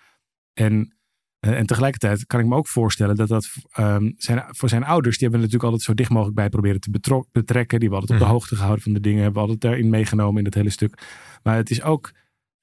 En, 0.54 0.96
uh, 1.40 1.58
en 1.58 1.66
tegelijkertijd 1.66 2.26
kan 2.26 2.40
ik 2.40 2.46
me 2.46 2.56
ook 2.56 2.68
voorstellen 2.68 3.16
dat 3.16 3.28
dat 3.28 3.52
um, 3.80 4.14
zijn, 4.18 4.44
voor 4.48 4.70
zijn 4.70 4.84
ouders, 4.84 5.18
die 5.18 5.28
hebben 5.28 5.40
natuurlijk 5.40 5.72
altijd 5.72 5.90
zo 5.90 5.94
dicht 5.94 6.10
mogelijk 6.10 6.36
bij 6.36 6.50
proberen 6.50 6.80
te 6.80 6.90
betrekken. 7.32 7.80
Die 7.80 7.90
hebben 7.90 8.00
altijd 8.00 8.12
op 8.12 8.18
de 8.18 8.24
mhm. 8.24 8.34
hoogte 8.34 8.56
gehouden 8.56 8.84
van 8.84 8.94
de 8.94 9.00
dingen, 9.00 9.24
hebben 9.24 9.42
we 9.42 9.48
altijd 9.48 9.72
daarin 9.72 9.90
meegenomen 9.90 10.40
in 10.40 10.46
het 10.46 10.54
hele 10.54 10.70
stuk. 10.70 11.08
Maar 11.44 11.56
het 11.56 11.70
is 11.70 11.82
ook 11.82 12.12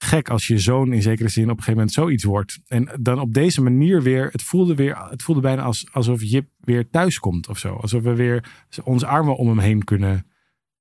gek 0.03 0.31
als 0.31 0.47
je 0.47 0.59
zoon 0.59 0.93
in 0.93 1.03
zekere 1.03 1.29
zin 1.29 1.43
op 1.43 1.49
een 1.51 1.57
gegeven 1.57 1.75
moment 1.75 1.93
zoiets 1.93 2.25
wordt. 2.25 2.61
En 2.67 2.99
dan 3.01 3.21
op 3.21 3.35
deze 3.35 3.63
manier 3.63 4.03
weer, 4.03 4.29
het 4.33 4.43
voelde, 4.43 4.75
weer, 4.75 5.09
het 5.09 5.23
voelde 5.23 5.41
bijna 5.41 5.63
als, 5.63 5.87
alsof 5.93 6.23
Jip 6.23 6.49
weer 6.61 6.91
thuis 6.91 7.19
komt 7.19 7.49
of 7.49 7.59
zo. 7.59 7.75
Alsof 7.75 8.03
we 8.03 8.15
weer 8.15 8.67
onze 8.85 9.07
armen 9.07 9.37
om 9.37 9.49
hem 9.49 9.59
heen 9.59 9.85
kunnen, 9.85 10.27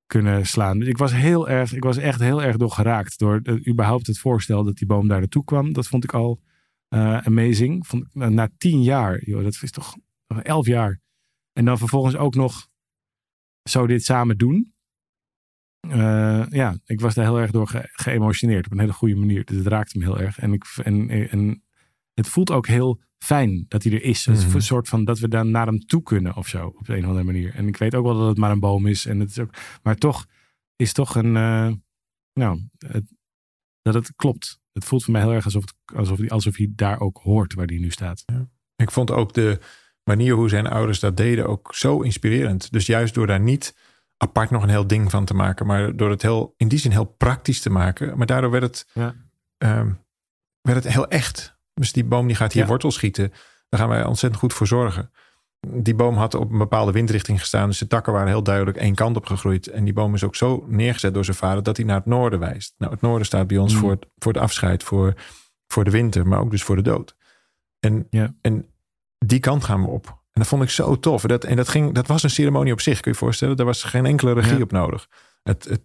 kunnen 0.06 0.46
slaan. 0.46 0.80
Dus 0.80 0.88
ik 0.88 0.98
was 0.98 1.14
heel 1.14 1.50
erg, 1.50 1.74
ik 1.74 1.84
was 1.84 1.98
echt 1.98 2.20
heel 2.20 2.44
erg 2.44 2.58
door 2.58 2.72
geraakt 2.72 3.20
door 3.20 3.42
überhaupt 3.68 4.08
het 4.08 4.20
voorstel 4.20 4.64
dat 4.64 4.78
die 4.78 4.88
boom 4.88 5.08
daar 5.08 5.20
naartoe 5.20 5.44
kwam. 5.44 5.74
Dat 5.74 5.88
vond 5.88 6.04
ik 6.04 6.14
al 6.14 6.42
uh, 6.90 7.18
amazing. 7.18 7.86
Na 8.12 8.50
tien 8.58 8.84
jaar, 8.84 9.24
joh, 9.26 9.44
dat 9.44 9.60
is 9.62 9.72
toch 9.72 9.96
elf 10.44 10.66
jaar. 10.66 11.00
En 11.54 11.66
dan 11.66 11.78
vervolgens 11.78 12.16
ook 12.16 12.36
nog 12.36 12.68
zo 13.70 13.88
dit 13.88 14.04
samen 14.04 14.38
doen. 14.38 14.74
Uh, 15.88 16.46
ja, 16.50 16.78
ik 16.86 17.02
was 17.02 17.14
daar 17.14 17.26
heel 17.26 17.40
erg 17.40 17.52
door 17.52 17.68
ge 17.68 17.90
geëmotioneerd 17.92 18.66
op 18.66 18.72
een 18.72 18.80
hele 18.80 18.94
goede 18.94 19.16
manier. 19.16 19.46
Dus 19.46 19.58
het 19.58 19.68
raakte 19.68 19.98
me 19.98 20.04
heel 20.04 20.20
erg. 20.20 20.40
En, 20.40 20.54
ik, 20.54 20.66
en, 20.84 21.10
en 21.30 21.64
het 22.14 22.28
voelt 22.28 22.52
ook 22.52 22.68
heel 22.68 23.02
fijn 23.18 23.66
dat 23.68 23.84
hij 23.84 23.94
er 23.94 24.04
is. 24.04 24.28
Mhm. 24.28 24.56
een 24.56 24.62
soort 24.62 24.90
van 24.90 25.06
dat 25.06 25.20
we 25.20 25.28
dan 25.28 25.52
naar 25.52 25.66
hem 25.66 25.80
toe 25.80 26.04
kunnen 26.04 26.36
of 26.36 26.48
zo. 26.48 26.68
Op 26.68 26.90
een 26.90 27.04
of 27.04 27.06
andere 27.06 27.26
manier. 27.26 27.56
En 27.56 27.68
ik 27.68 27.78
weet 27.78 27.96
ook 27.96 28.06
wel 28.06 28.18
dat 28.18 28.28
het 28.28 28.38
maar 28.38 28.52
een 28.52 28.60
boom 28.60 28.88
is. 28.88 29.06
En 29.06 29.20
het 29.20 29.30
is 29.30 29.40
ook, 29.40 29.54
maar 29.84 29.96
toch 29.96 30.26
is 30.76 30.94
toch 30.94 31.16
een. 31.16 31.36
Uh, 31.36 31.72
nou, 32.34 32.68
het, 32.78 33.14
dat 33.82 33.94
het 33.94 34.16
klopt. 34.16 34.60
Het 34.72 34.86
voelt 34.86 35.04
voor 35.04 35.14
mij 35.14 35.22
heel 35.22 35.34
erg 35.34 35.46
alsof, 35.46 35.62
het, 35.62 35.98
alsof, 35.98 36.18
hij, 36.18 36.30
alsof 36.30 36.58
hij 36.58 36.72
daar 36.76 37.00
ook 37.00 37.18
hoort 37.18 37.54
waar 37.54 37.66
hij 37.66 37.78
nu 37.78 37.90
staat. 37.90 38.24
Ja. 38.26 38.50
Ik 38.76 38.92
vond 38.92 39.12
ook 39.12 39.34
de 39.34 39.60
manier 40.04 40.34
hoe 40.34 40.50
zijn 40.50 40.68
ouders 40.68 41.00
dat 41.00 41.18
deden 41.18 41.48
ook 41.48 41.76
zo 41.76 42.02
inspirerend. 42.02 42.72
Dus 42.72 42.86
juist 42.86 43.14
door 43.14 43.28
daar 43.28 43.40
niet 43.40 43.76
apart 44.22 44.50
nog 44.50 44.64
een 44.64 44.70
heel 44.70 44.88
ding 44.88 45.12
van 45.12 45.26
te 45.26 45.34
maken. 45.34 45.66
Maar 45.66 45.96
door 45.96 46.10
het 46.10 46.22
heel, 46.22 46.54
in 46.58 46.68
die 46.68 46.80
zin 46.80 46.92
heel 46.92 47.06
praktisch 47.06 47.62
te 47.62 47.70
maken. 47.70 48.18
Maar 48.18 48.26
daardoor 48.26 48.52
werd 48.52 48.64
het, 48.64 48.88
ja. 48.94 49.16
um, 49.58 50.04
werd 50.62 50.84
het 50.84 50.94
heel 50.94 51.08
echt. 51.08 51.60
Dus 51.74 51.92
die 51.92 52.04
boom 52.04 52.28
die 52.28 52.36
gaat 52.36 52.54
hier 52.54 52.62
ja. 52.62 52.68
wortel 52.68 52.92
schieten. 52.92 53.32
Daar 53.70 53.80
gaan 53.80 53.90
wij 53.90 54.06
ontzettend 54.06 54.42
goed 54.42 54.54
voor 54.54 54.68
zorgen. 54.68 55.12
Die 55.68 55.96
boom 55.96 56.16
had 56.16 56.34
op 56.34 56.52
een 56.52 56.58
bepaalde 56.58 56.92
windrichting 56.92 57.40
gestaan. 57.40 57.68
Dus 57.68 57.78
de 57.78 57.88
takken 57.88 58.14
waren 58.14 58.28
heel 58.28 58.44
duidelijk 58.44 58.78
één 58.78 58.96
kant 58.96 59.16
op 59.16 59.26
gegroeid. 59.26 59.68
En 59.68 59.84
die 59.84 59.94
boom 59.94 60.14
is 60.14 60.24
ook 60.24 60.36
zo 60.36 60.66
neergezet 60.68 61.14
door 61.14 61.26
zijn 61.26 61.38
vader 61.38 61.64
dat 61.64 61.78
hij 61.78 61.86
naar 61.86 61.96
het 61.96 62.06
noorden 62.06 62.40
wijst. 62.40 62.74
Nou, 62.78 62.92
het 62.92 63.02
noorden 63.02 63.26
staat 63.26 63.48
bij 63.48 63.58
ons 63.58 63.74
mm. 63.74 63.80
voor, 63.80 63.92
het, 63.92 64.06
voor 64.18 64.34
het 64.34 64.42
afscheid, 64.42 64.84
voor, 64.84 65.14
voor 65.68 65.84
de 65.84 65.92
winter, 65.92 66.28
maar 66.28 66.40
ook 66.40 66.52
dus 66.52 66.64
voor 66.64 66.76
de 66.76 66.82
dood. 66.82 67.16
En, 67.80 68.08
ja. 68.10 68.36
en 68.42 68.66
die 69.18 69.40
kant 69.40 69.64
gaan 69.64 69.82
we 69.82 69.88
op. 69.88 70.21
En 70.34 70.42
dat 70.42 70.48
vond 70.48 70.64
ik 70.64 70.70
zo 70.70 71.00
tof. 71.00 71.22
Dat, 71.22 71.44
en 71.44 71.56
dat, 71.56 71.70
ging, 71.70 71.94
dat 71.94 72.08
was 72.08 72.24
een 72.24 72.30
ceremonie 72.30 72.74
op 72.74 72.82
zich, 72.82 73.00
kun 73.00 73.12
je 73.12 73.18
je 73.18 73.24
voorstellen. 73.24 73.58
Daar 73.58 73.66
was 73.66 73.84
geen 73.84 74.06
enkele 74.06 74.34
regie 74.34 74.62
op 74.62 74.72
nodig. 74.72 75.08
Het, 75.44 75.64
het, 75.64 75.82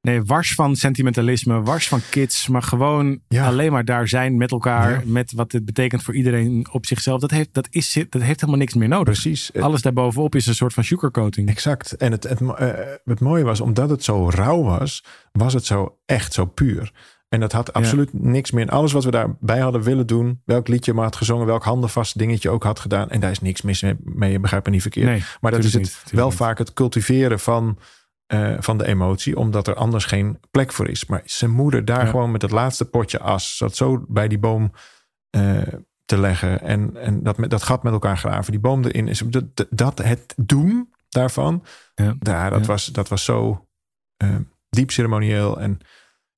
nee, 0.00 0.22
wars 0.22 0.54
van 0.54 0.76
sentimentalisme, 0.76 1.62
wars 1.62 1.88
van 1.88 2.00
kids. 2.10 2.48
Maar 2.48 2.62
gewoon 2.62 3.20
alleen 3.28 3.72
maar 3.72 3.84
daar 3.84 4.08
zijn 4.08 4.36
met 4.36 4.50
elkaar. 4.50 5.02
Met 5.06 5.32
wat 5.32 5.50
dit 5.50 5.64
betekent 5.64 6.02
voor 6.02 6.14
iedereen 6.14 6.68
op 6.72 6.86
zichzelf. 6.86 7.20
Dat 7.20 7.30
heeft, 7.30 7.54
dat 7.54 7.66
is, 7.70 7.92
dat 8.08 8.22
heeft 8.22 8.40
helemaal 8.40 8.60
niks 8.60 8.74
meer 8.74 8.88
nodig. 8.88 9.20
Precies. 9.20 9.52
Alles 9.54 9.82
daarbovenop 9.82 10.34
is 10.34 10.46
een 10.46 10.54
soort 10.54 10.74
van 10.74 10.84
sugarcoating. 10.84 11.48
Exact. 11.48 11.92
En 11.92 12.12
het, 12.12 12.22
het, 12.24 12.40
uh, 12.40 12.48
het 13.04 13.20
mooie 13.20 13.44
was, 13.44 13.60
omdat 13.60 13.90
het 13.90 14.04
zo 14.04 14.28
rauw 14.28 14.62
was, 14.62 15.04
was 15.32 15.54
het 15.54 15.64
zo 15.64 15.98
echt 16.06 16.32
zo 16.32 16.44
puur. 16.44 16.92
En 17.32 17.40
dat 17.40 17.52
had 17.52 17.72
absoluut 17.72 18.12
niks 18.12 18.50
meer. 18.50 18.62
En 18.62 18.70
alles 18.70 18.92
wat 18.92 19.04
we 19.04 19.10
daarbij 19.10 19.58
hadden 19.58 19.82
willen 19.82 20.06
doen, 20.06 20.40
welk 20.44 20.68
liedje 20.68 20.92
maar 20.92 21.04
had 21.04 21.16
gezongen, 21.16 21.46
welk 21.46 21.64
handenvast 21.64 22.18
dingetje 22.18 22.50
ook 22.50 22.62
had 22.64 22.80
gedaan. 22.80 23.10
En 23.10 23.20
daar 23.20 23.30
is 23.30 23.40
niks 23.40 23.62
mis 23.62 23.84
mee, 24.04 24.32
je 24.32 24.40
begrijpt 24.40 24.66
me 24.66 24.72
niet 24.72 24.82
verkeerd. 24.82 25.06
Nee, 25.06 25.22
maar 25.40 25.50
dat 25.50 25.64
is 25.64 25.72
het 25.72 26.02
wel 26.10 26.30
vaak 26.30 26.58
het 26.58 26.72
cultiveren 26.72 27.38
van 27.40 27.78
eh, 28.26 28.54
van 28.58 28.78
de 28.78 28.86
emotie, 28.86 29.36
omdat 29.36 29.66
er 29.68 29.74
anders 29.74 30.04
geen 30.04 30.38
plek 30.50 30.72
voor 30.72 30.88
is. 30.88 31.06
Maar 31.06 31.22
zijn 31.24 31.50
moeder 31.50 31.84
daar 31.84 32.04
Ja. 32.04 32.10
gewoon 32.10 32.30
met 32.30 32.42
het 32.42 32.50
laatste 32.50 32.84
potje 32.84 33.18
as, 33.18 33.56
zat 33.56 33.76
zo 33.76 34.04
bij 34.08 34.28
die 34.28 34.38
boom 34.38 34.72
eh, 35.30 35.62
te 36.04 36.18
leggen 36.18 36.60
en, 36.60 36.96
en 36.96 37.22
dat, 37.22 37.36
met, 37.38 37.50
dat 37.50 37.62
gat 37.62 37.82
met 37.82 37.92
elkaar 37.92 38.18
graven, 38.18 38.52
die 38.52 38.60
boom 38.60 38.84
erin 38.84 39.08
is. 39.08 39.22
Dat, 39.68 39.98
het 39.98 40.34
doen 40.36 40.92
daarvan, 41.08 41.64
Ja. 41.94 42.14
daar, 42.18 42.50
dat, 42.50 42.66
was, 42.66 42.86
dat 42.86 43.08
was 43.08 43.24
zo 43.24 43.66
eh, 44.16 44.36
diep 44.70 44.90
ceremonieel 44.90 45.60
en 45.60 45.78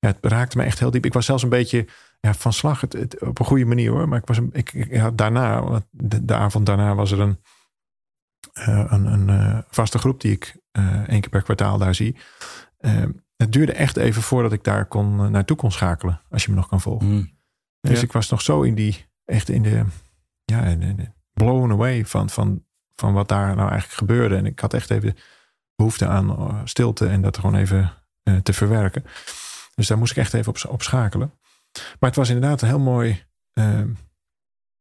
ja, 0.07 0.15
het 0.21 0.31
raakte 0.31 0.57
me 0.57 0.63
echt 0.63 0.79
heel 0.79 0.91
diep. 0.91 1.05
Ik 1.05 1.13
was 1.13 1.25
zelfs 1.25 1.43
een 1.43 1.49
beetje 1.49 1.87
ja, 2.19 2.33
van 2.33 2.53
slag, 2.53 2.81
het, 2.81 2.93
het- 2.93 3.21
op 3.21 3.39
een 3.39 3.45
goede 3.45 3.65
manier 3.65 3.91
hoor. 3.91 4.07
Maar 4.09 4.19
ik 4.19 4.27
was 4.27 4.37
een, 4.37 4.49
ik, 4.53 4.95
had 4.97 5.17
daarna, 5.17 5.63
want 5.63 5.85
de, 5.91 6.25
de 6.25 6.33
avond 6.35 6.65
daarna 6.65 6.95
was 6.95 7.11
er 7.11 7.19
een, 7.19 7.39
eh, 8.53 8.85
een, 8.89 9.05
een 9.05 9.29
eh, 9.29 9.59
vaste 9.69 9.97
groep 9.97 10.21
die 10.21 10.31
ik 10.31 10.57
eh 10.71 11.09
één 11.09 11.21
keer 11.21 11.29
per 11.29 11.41
kwartaal 11.41 11.77
daar 11.77 11.95
zie. 11.95 12.15
Eh, 12.77 13.03
het 13.37 13.51
duurde 13.51 13.73
echt 13.73 13.97
even 13.97 14.21
voordat 14.21 14.51
ik 14.53 14.63
daar 14.63 14.85
kon, 14.85 15.31
naartoe 15.31 15.57
kon 15.57 15.71
schakelen, 15.71 16.21
als 16.29 16.43
je 16.45 16.49
me 16.49 16.55
nog 16.55 16.67
kan 16.67 16.81
volgen. 16.81 17.07
Mm. 17.07 17.33
Dus 17.81 17.97
Ja. 17.99 18.03
ik 18.05 18.11
was 18.11 18.29
nog 18.29 18.41
zo 18.41 18.61
in 18.61 18.75
die, 18.75 19.05
echt 19.25 19.49
in 19.49 19.61
de, 19.61 19.83
ja, 20.45 20.63
in 20.63 20.79
de, 20.79 21.11
blown 21.33 21.71
away 21.71 22.05
van, 22.05 22.29
van, 22.29 22.63
van 22.95 23.13
wat 23.13 23.27
daar 23.27 23.55
nou 23.55 23.69
eigenlijk 23.69 23.99
gebeurde. 23.99 24.35
En 24.35 24.45
ik 24.45 24.59
had 24.59 24.73
echt 24.73 24.89
even 24.91 25.15
behoefte 25.75 26.07
aan 26.07 26.61
stilte 26.67 27.07
en 27.07 27.21
dat 27.21 27.37
gewoon 27.37 27.55
even 27.55 27.93
te 28.43 28.53
verwerken. 28.53 29.03
Dus 29.75 29.87
daar 29.87 29.97
moest 29.97 30.11
ik 30.11 30.17
echt 30.17 30.33
even 30.33 30.49
op, 30.53 30.69
op 30.69 30.81
schakelen. 30.81 31.31
Maar 31.99 32.09
het 32.09 32.15
was 32.15 32.29
inderdaad 32.29 32.61
een 32.61 32.67
heel 32.67 32.79
mooi, 32.79 33.23
eh, 33.53 33.81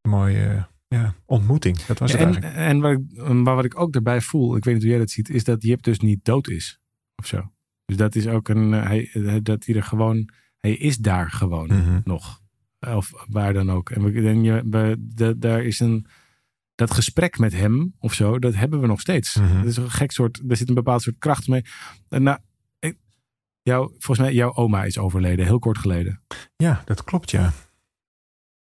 mooie 0.08 0.66
ja, 0.88 1.14
ontmoeting. 1.26 1.82
Dat 1.84 1.98
was 1.98 2.12
het 2.12 2.20
En, 2.20 2.26
eigenlijk. 2.26 2.54
en 2.56 2.80
wat, 2.80 2.92
ik, 2.92 3.42
wat 3.44 3.64
ik 3.64 3.78
ook 3.80 3.92
daarbij 3.92 4.20
voel, 4.20 4.56
ik 4.56 4.64
weet 4.64 4.74
niet 4.74 4.82
hoe 4.82 4.92
jij 4.92 5.00
dat 5.00 5.10
ziet, 5.10 5.28
is 5.28 5.44
dat 5.44 5.62
Jip 5.62 5.82
dus 5.82 5.98
niet 6.00 6.24
dood 6.24 6.48
is. 6.48 6.80
Of 7.16 7.26
zo. 7.26 7.52
Dus 7.84 7.96
dat 7.96 8.14
is 8.14 8.26
ook 8.26 8.48
een, 8.48 8.74
eh, 8.74 8.82
hij, 8.86 9.10
eh, 9.12 9.36
dat 9.42 9.64
hij 9.64 9.74
er 9.74 9.82
gewoon, 9.82 10.28
hij 10.60 10.72
is 10.76 10.96
daar 10.96 11.30
gewoon 11.30 11.66
Mhm. 11.66 12.00
nog. 12.04 12.42
Of 12.80 13.10
waar 13.28 13.52
dan 13.52 13.70
ook. 13.70 13.90
En 13.90 14.02
we, 14.04 14.28
en 14.28 14.42
je, 14.44 14.62
we, 14.70 14.96
da- 14.98 15.32
daar 15.36 15.62
is 15.64 15.80
een, 15.80 16.06
dat 16.74 16.90
gesprek 16.90 17.38
met 17.38 17.52
hem 17.52 17.94
of 17.98 18.14
zo, 18.14 18.38
dat 18.38 18.54
hebben 18.54 18.80
we 18.80 18.86
nog 18.86 19.00
steeds. 19.00 19.34
Mhm. 19.34 19.54
Dat 19.56 19.64
is 19.66 19.76
een 19.76 19.90
gek 19.90 20.10
soort, 20.10 20.42
er 20.48 20.56
zit 20.56 20.68
een 20.68 20.74
bepaald 20.74 21.02
soort 21.02 21.18
kracht 21.18 21.48
mee. 21.48 21.64
En 22.08 22.22
nou, 22.22 22.38
ik, 23.64 23.72
jou, 23.72 23.88
volgens 23.88 24.18
mij, 24.18 24.32
jouw 24.32 24.54
oma 24.54 24.84
is 24.84 24.98
overleden, 24.98 25.44
heel 25.44 25.58
kort 25.58 25.78
geleden. 25.78 26.22
Ja, 26.56 26.82
dat 26.84 27.04
klopt, 27.04 27.30
ja. 27.30 27.52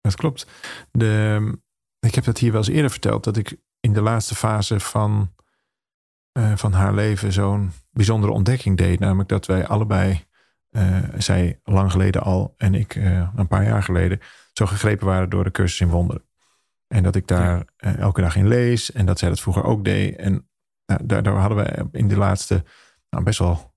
Dat 0.02 0.16
klopt. 0.16 0.48
De, 0.92 1.58
ik 2.00 2.16
heb 2.16 2.24
dat 2.24 2.38
hier 2.38 2.52
wel 2.52 2.60
eens 2.60 2.70
eerder 2.70 2.92
verteld, 2.92 3.24
dat 3.24 3.38
ik 3.38 3.58
in 3.80 3.94
de 3.94 4.02
laatste 4.02 4.36
fase 4.36 4.80
van, 4.80 5.34
eh, 6.32 6.56
van 6.56 6.74
haar 6.74 6.94
leven 6.94 7.32
zo'n 7.32 7.72
bijzondere 7.92 8.34
ontdekking 8.34 8.78
deed. 8.78 9.00
Namelijk 9.00 9.30
dat 9.30 9.46
wij 9.46 9.68
allebei, 9.68 10.24
eh, 10.70 11.04
zij 11.18 11.60
lang 11.64 11.92
geleden 11.92 12.22
al 12.22 12.54
en 12.58 12.74
ik 12.74 12.96
eh, 12.96 13.30
een 13.36 13.48
paar 13.48 13.64
jaar 13.64 13.84
geleden, 13.84 14.20
zo 14.54 14.66
gegrepen 14.66 15.08
waren 15.08 15.30
door 15.30 15.44
de 15.44 15.52
cursus 15.52 15.80
in 15.80 15.90
wonderen. 15.90 16.24
En 16.88 17.04
dat 17.04 17.16
ik 17.16 17.28
daar 17.28 17.66
elke 17.78 18.22
dag 18.22 18.36
in 18.36 18.48
lees 18.48 18.92
en 18.92 19.06
dat 19.06 19.20
zij 19.20 19.30
dat 19.30 19.40
vroeger 19.40 19.64
ook 19.64 19.84
deed. 19.84 20.16
En 20.16 20.50
nou, 20.86 21.06
daardoor 21.06 21.38
hadden 21.38 21.58
we 21.58 21.88
in 21.92 22.08
de 22.08 22.18
laatste 22.18 22.64
nou, 23.10 23.24
best 23.24 23.40
wel 23.40 23.74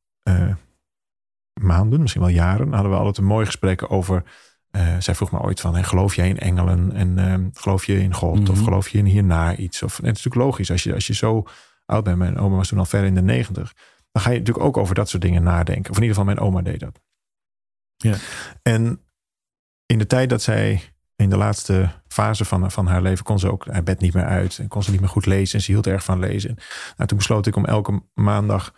maanden, 1.60 2.00
misschien 2.00 2.22
wel 2.22 2.30
jaren, 2.30 2.72
hadden 2.72 2.90
we 2.90 2.96
altijd 2.96 3.18
een 3.18 3.24
mooi 3.24 3.46
gesprek 3.46 3.92
over. 3.92 4.22
eh, 4.70 4.96
zij 4.98 5.14
vroeg 5.14 5.30
me 5.32 5.40
ooit 5.40 5.60
van, 5.60 5.74
hè, 5.76 5.82
geloof 5.82 6.14
jij 6.14 6.28
in 6.28 6.38
engelen 6.38 6.92
en 6.92 7.18
ehm, 7.18 7.48
geloof 7.52 7.84
je 7.84 8.00
in 8.00 8.14
God 8.14 8.48
of 8.48 8.54
Mhm. 8.56 8.64
geloof 8.64 8.88
je 8.88 8.98
in 8.98 9.04
hierna 9.04 9.56
iets? 9.56 9.82
Of, 9.82 9.98
en 9.98 10.06
het 10.06 10.16
is 10.16 10.24
natuurlijk 10.24 10.50
logisch 10.50 10.70
als 10.70 10.82
je, 10.82 10.94
als 10.94 11.06
je 11.06 11.14
zo 11.14 11.44
oud 11.86 12.04
bent. 12.04 12.18
Mijn 12.18 12.38
oma 12.38 12.56
was 12.56 12.68
toen 12.68 12.78
al 12.78 12.84
ver 12.84 13.04
in 13.04 13.14
de 13.14 13.22
negentig. 13.22 13.72
Dan 14.12 14.22
ga 14.22 14.30
je 14.30 14.38
natuurlijk 14.38 14.66
ook 14.66 14.76
over 14.76 14.94
dat 14.94 15.08
soort 15.08 15.22
dingen 15.22 15.42
nadenken. 15.42 15.90
Of 15.90 15.96
in 15.96 16.02
ieder 16.02 16.16
geval 16.16 16.34
mijn 16.34 16.46
oma 16.46 16.62
deed 16.62 16.80
dat. 16.80 17.00
Ja. 17.96 18.14
En 18.62 19.00
in 19.86 19.98
de 19.98 20.06
tijd 20.06 20.30
dat 20.30 20.42
zij 20.42 20.82
in 21.16 21.30
de 21.30 21.36
laatste 21.36 21.90
fase 22.08 22.44
van, 22.44 22.70
van 22.70 22.86
haar 22.86 23.02
leven 23.02 23.24
kon 23.24 23.38
ze 23.38 23.52
ook 23.52 23.66
haar 23.66 23.82
bed 23.82 24.00
niet 24.00 24.14
meer 24.14 24.26
uit. 24.26 24.58
En 24.58 24.68
kon 24.68 24.82
ze 24.82 24.90
niet 24.90 25.00
meer 25.00 25.08
goed 25.08 25.26
lezen. 25.26 25.58
En 25.58 25.64
ze 25.64 25.72
hield 25.72 25.86
erg 25.86 26.04
van 26.04 26.18
lezen. 26.18 26.54
Nou, 26.96 27.08
toen 27.08 27.18
besloot 27.18 27.46
ik 27.46 27.56
om 27.56 27.64
elke 27.64 28.02
maandag 28.14 28.74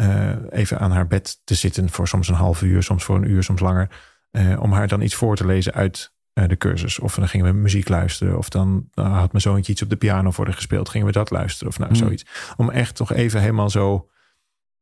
eh, 0.00 0.36
even 0.50 0.78
aan 0.78 0.90
haar 0.90 1.06
bed 1.06 1.40
te 1.44 1.54
zitten. 1.54 1.90
Voor 1.90 2.08
soms 2.08 2.28
een 2.28 2.34
half 2.34 2.62
uur, 2.62 2.82
soms 2.82 3.04
voor 3.04 3.16
een 3.16 3.30
uur, 3.30 3.42
soms 3.42 3.60
langer. 3.60 3.90
eh, 4.30 4.60
om 4.60 4.72
haar 4.72 4.88
dan 4.88 5.00
iets 5.00 5.14
voor 5.14 5.36
te 5.36 5.46
lezen 5.46 5.72
uit 5.72 6.12
eh, 6.32 6.48
de 6.48 6.56
cursus. 6.56 6.98
Of 6.98 7.14
dan 7.14 7.28
gingen 7.28 7.46
we 7.46 7.52
muziek 7.52 7.88
luisteren. 7.88 8.38
Of 8.38 8.48
dan, 8.48 8.88
had 8.94 9.32
mijn 9.32 9.40
zoontje 9.42 9.72
iets 9.72 9.82
op 9.82 9.90
de 9.90 9.96
piano 9.96 10.30
voor 10.30 10.44
haar 10.44 10.54
gespeeld. 10.54 10.88
Gingen 10.88 11.06
we 11.06 11.12
dat 11.12 11.30
luisteren. 11.30 11.68
Of 11.72 11.78
nou, 11.78 11.90
Hmm. 11.90 12.00
zoiets. 12.00 12.24
Om 12.56 12.70
echt 12.70 12.94
toch 12.96 13.12
even 13.12 13.40
helemaal 13.40 13.70
zo, 13.70 14.10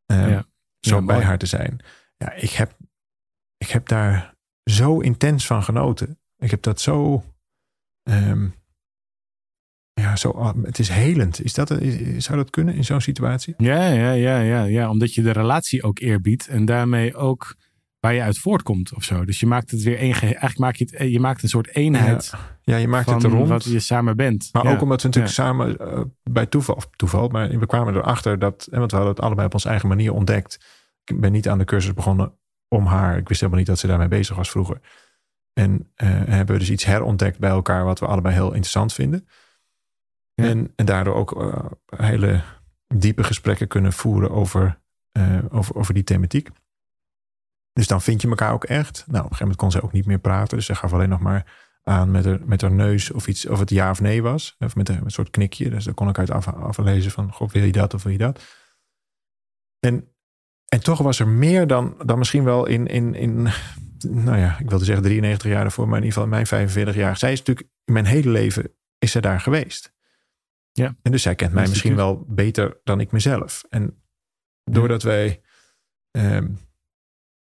eh, 0.06 0.30
Ja. 0.30 0.44
zo 0.80 0.94
Ja, 0.96 1.02
bij 1.04 1.14
mooi. 1.14 1.26
haar 1.26 1.38
te 1.38 1.46
zijn. 1.46 1.78
Ja, 2.16 2.32
ik 2.32 2.50
heb, 2.50 2.76
ik 3.56 3.68
heb 3.68 3.88
daar 3.88 4.34
zo 4.64 4.98
intens 5.00 5.46
van 5.46 5.62
genoten. 5.62 6.18
Ik 6.38 6.50
heb 6.50 6.62
dat 6.62 6.80
zo... 6.80 7.24
ehm, 8.02 8.48
ja, 9.98 10.16
zo, 10.16 10.30
ah, 10.30 10.54
het 10.62 10.78
is 10.78 10.88
helend. 10.88 11.44
Is 11.44 11.54
dat, 11.54 11.70
is- 11.70 12.24
zou 12.24 12.36
dat 12.38 12.50
kunnen 12.50 12.74
in 12.74 12.84
zo'n 12.84 13.00
situatie? 13.00 13.54
Ja, 13.56 13.86
ja, 13.88 14.10
ja, 14.12 14.38
ja, 14.40 14.62
ja, 14.62 14.90
omdat 14.90 15.14
je 15.14 15.22
de 15.22 15.30
relatie 15.32 15.82
ook 15.82 15.98
eerbiedt 15.98 16.48
en 16.48 16.64
daarmee 16.64 17.14
ook 17.16 17.54
waar 18.00 18.14
je 18.14 18.22
uit 18.22 18.38
voortkomt 18.38 18.94
of 18.94 19.04
zo. 19.04 19.24
Dus 19.24 19.40
je 19.40 19.46
maakt 19.46 19.70
het 19.70 19.82
weer 19.82 19.98
één 19.98 20.12
Eigenlijk 20.20 20.58
maak 20.58 20.74
je 20.76 20.88
het, 20.90 21.10
je 21.10 21.20
maakt 21.20 21.42
een 21.42 21.48
soort 21.48 21.74
eenheid 21.74 22.32
Ja, 22.62 22.76
je 22.76 22.88
maakt 22.88 23.10
het 23.10 23.22
rond. 23.22 23.48
wat 23.48 23.64
je 23.64 23.80
samen 23.80 24.16
bent. 24.16 24.48
Maar 24.52 24.64
Ja. 24.64 24.70
ook 24.72 24.80
omdat 24.82 25.00
we 25.02 25.06
natuurlijk 25.06 25.34
samen 25.34 25.76
eh, 25.78 26.00
bij 26.22 26.46
toeval, 26.46 26.74
of 26.74 26.88
toeval, 26.96 27.28
maar 27.28 27.58
we 27.58 27.66
kwamen 27.66 27.94
erachter 27.94 28.38
dat, 28.38 28.68
en 28.70 28.78
want 28.78 28.90
we 28.90 28.96
hadden 28.96 29.14
het 29.14 29.24
allebei 29.24 29.46
op 29.46 29.52
onze 29.54 29.68
eigen 29.68 29.88
manier 29.88 30.12
ontdekt. 30.12 30.58
Ik 31.04 31.20
ben 31.20 31.32
niet 31.32 31.48
aan 31.48 31.58
de 31.58 31.64
cursus 31.64 31.94
begonnen 31.94 32.32
om 32.68 32.86
haar. 32.86 33.16
Ik 33.16 33.28
wist 33.28 33.40
helemaal 33.40 33.60
niet 33.60 33.68
dat 33.68 33.78
ze 33.78 33.86
daarmee 33.86 34.08
bezig 34.08 34.36
was 34.36 34.50
vroeger. 34.50 34.80
En 35.52 35.90
eh, 35.94 36.08
hebben 36.10 36.54
we 36.54 36.58
dus 36.60 36.70
iets 36.70 36.84
herontdekt 36.84 37.38
bij 37.38 37.50
elkaar 37.50 37.84
wat 37.84 37.98
we 37.98 38.06
allebei 38.06 38.34
heel 38.34 38.46
interessant 38.48 38.92
vinden. 38.92 39.26
En, 40.44 40.72
en 40.76 40.86
daardoor 40.86 41.14
ook 41.14 41.40
eh, 41.40 41.64
hele 41.96 42.42
diepe 42.94 43.24
gesprekken 43.24 43.68
kunnen 43.68 43.92
voeren 43.92 44.30
over, 44.30 44.80
eh, 45.12 45.38
over, 45.50 45.74
over 45.74 45.94
die 45.94 46.04
thematiek. 46.04 46.48
Dus 47.72 47.86
dan 47.86 48.02
vind 48.02 48.22
je 48.22 48.28
elkaar 48.28 48.52
ook 48.52 48.64
echt. 48.64 49.04
Nou, 49.06 49.24
op 49.24 49.30
een 49.30 49.36
gegeven 49.36 49.38
moment 49.38 49.56
kon 49.56 49.70
ze 49.70 49.82
ook 49.82 49.92
niet 49.92 50.06
meer 50.06 50.18
praten. 50.18 50.56
Dus 50.56 50.66
ze 50.66 50.74
gaf 50.74 50.92
alleen 50.92 51.08
nog 51.08 51.20
maar 51.20 51.68
aan 51.82 52.10
met 52.10 52.24
haar, 52.24 52.38
met 52.44 52.60
haar 52.60 52.72
neus 52.72 53.10
of 53.10 53.26
iets, 53.26 53.46
of 53.46 53.58
het 53.58 53.70
ja 53.70 53.90
of 53.90 54.00
nee 54.00 54.22
was. 54.22 54.56
Of 54.58 54.76
met 54.76 54.88
een, 54.88 54.94
met 54.94 55.04
een 55.04 55.10
soort 55.10 55.30
knikje. 55.30 55.70
Dus 55.70 55.84
dan 55.84 55.94
kon 55.94 56.08
ik 56.08 56.18
uit 56.18 56.30
af, 56.30 56.48
aflezen 56.48 57.10
van, 57.10 57.34
wil 57.38 57.64
je 57.64 57.72
dat 57.72 57.94
of 57.94 58.02
wil 58.02 58.12
je 58.12 58.18
dat? 58.18 58.44
En, 59.80 60.08
en 60.68 60.80
toch 60.80 60.98
was 60.98 61.18
er 61.18 61.28
meer 61.28 61.66
dan, 61.66 61.94
dan 62.04 62.18
misschien 62.18 62.44
wel 62.44 62.66
in, 62.66 62.86
in, 62.86 63.14
in, 63.14 63.48
nou 64.06 64.38
ja, 64.38 64.58
ik 64.58 64.68
wilde 64.68 64.84
zeggen 64.84 65.04
93 65.04 65.50
jaar 65.50 65.62
daarvoor, 65.62 65.88
maar 65.88 65.98
in 65.98 66.04
ieder 66.04 66.12
geval 66.12 66.24
in 66.24 66.34
mijn 66.34 66.46
45 66.46 66.94
jaar. 66.94 67.16
Zij 67.16 67.32
is 67.32 67.38
natuurlijk, 67.38 67.68
mijn 67.84 68.06
hele 68.06 68.30
leven 68.30 68.72
is 68.98 69.10
ze 69.10 69.20
daar 69.20 69.40
geweest. 69.40 69.96
Ja. 70.78 70.96
En 71.02 71.12
dus 71.12 71.22
zij 71.22 71.34
kent 71.34 71.52
mij 71.52 71.68
misschien 71.68 71.96
wel 71.96 72.24
beter 72.28 72.80
dan 72.84 73.00
ik 73.00 73.12
mezelf. 73.12 73.64
En 73.68 74.02
doordat 74.64 75.02
wij 75.02 75.40
ehm, 76.10 76.48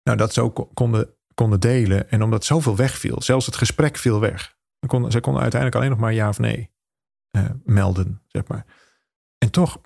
nou, 0.03 0.17
dat 0.17 0.33
zo 0.33 0.51
ko- 0.51 0.69
konden, 0.73 1.13
konden 1.33 1.59
delen. 1.59 2.09
En 2.09 2.23
omdat 2.23 2.45
zoveel 2.45 2.75
wegviel, 2.75 3.21
zelfs 3.21 3.45
het 3.45 3.55
gesprek 3.55 3.97
viel 3.97 4.19
weg. 4.19 4.57
Kon, 4.87 5.11
zij 5.11 5.21
konden 5.21 5.41
uiteindelijk 5.41 5.81
alleen 5.81 5.95
nog 5.95 5.99
maar 6.05 6.13
ja 6.13 6.29
of 6.29 6.39
nee 6.39 6.71
eh, 7.31 7.49
melden, 7.63 8.21
zeg 8.27 8.47
maar. 8.47 8.65
En 9.37 9.51
toch 9.51 9.81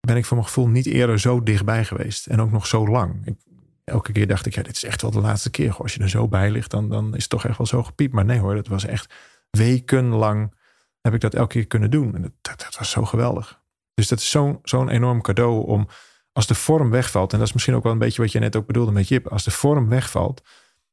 ben 0.00 0.16
ik 0.16 0.24
voor 0.24 0.36
mijn 0.36 0.48
gevoel 0.48 0.68
niet 0.68 0.86
eerder 0.86 1.20
zo 1.20 1.42
dichtbij 1.42 1.84
geweest. 1.84 2.26
En 2.26 2.40
ook 2.40 2.50
nog 2.50 2.66
zo 2.66 2.88
lang. 2.88 3.26
Ik, 3.26 3.38
elke 3.84 4.12
keer 4.12 4.26
dacht 4.26 4.46
ik, 4.46 4.54
ja, 4.54 4.62
dit 4.62 4.76
is 4.76 4.84
echt 4.84 5.02
wel 5.02 5.10
de 5.10 5.20
laatste 5.20 5.50
keer. 5.50 5.72
Goh, 5.72 5.80
als 5.80 5.94
je 5.94 6.00
er 6.00 6.08
zo 6.08 6.28
bij 6.28 6.50
ligt, 6.50 6.70
dan, 6.70 6.88
dan 6.88 7.14
is 7.14 7.20
het 7.20 7.30
toch 7.30 7.44
echt 7.44 7.58
wel 7.58 7.66
zo 7.66 7.82
gepiept. 7.82 8.12
Maar 8.14 8.24
nee 8.24 8.38
hoor, 8.38 8.54
dat 8.54 8.66
was 8.66 8.84
echt 8.84 9.14
wekenlang 9.50 10.54
heb 11.00 11.14
ik 11.14 11.20
dat 11.20 11.34
elke 11.34 11.52
keer 11.52 11.66
kunnen 11.66 11.90
doen. 11.90 12.14
En 12.14 12.22
dat, 12.22 12.32
dat, 12.40 12.60
dat 12.60 12.76
was 12.78 12.90
zo 12.90 13.04
geweldig. 13.04 13.60
Dus 13.94 14.08
dat 14.08 14.18
is 14.18 14.30
zo'n 14.30 14.58
zo'n 14.62 14.88
enorm 14.88 15.20
cadeau 15.22 15.66
om 15.66 15.88
als 16.32 16.46
de 16.46 16.54
vorm 16.54 16.90
wegvalt, 16.90 17.32
en 17.32 17.38
dat 17.38 17.46
is 17.46 17.52
misschien 17.52 17.74
ook 17.74 17.82
wel 17.82 17.92
een 17.92 17.98
beetje 17.98 18.22
wat 18.22 18.32
je 18.32 18.38
net 18.38 18.56
ook 18.56 18.66
bedoelde 18.66 18.92
met 18.92 19.08
Jip, 19.08 19.26
als 19.28 19.44
de 19.44 19.50
vorm 19.50 19.88
wegvalt, 19.88 20.42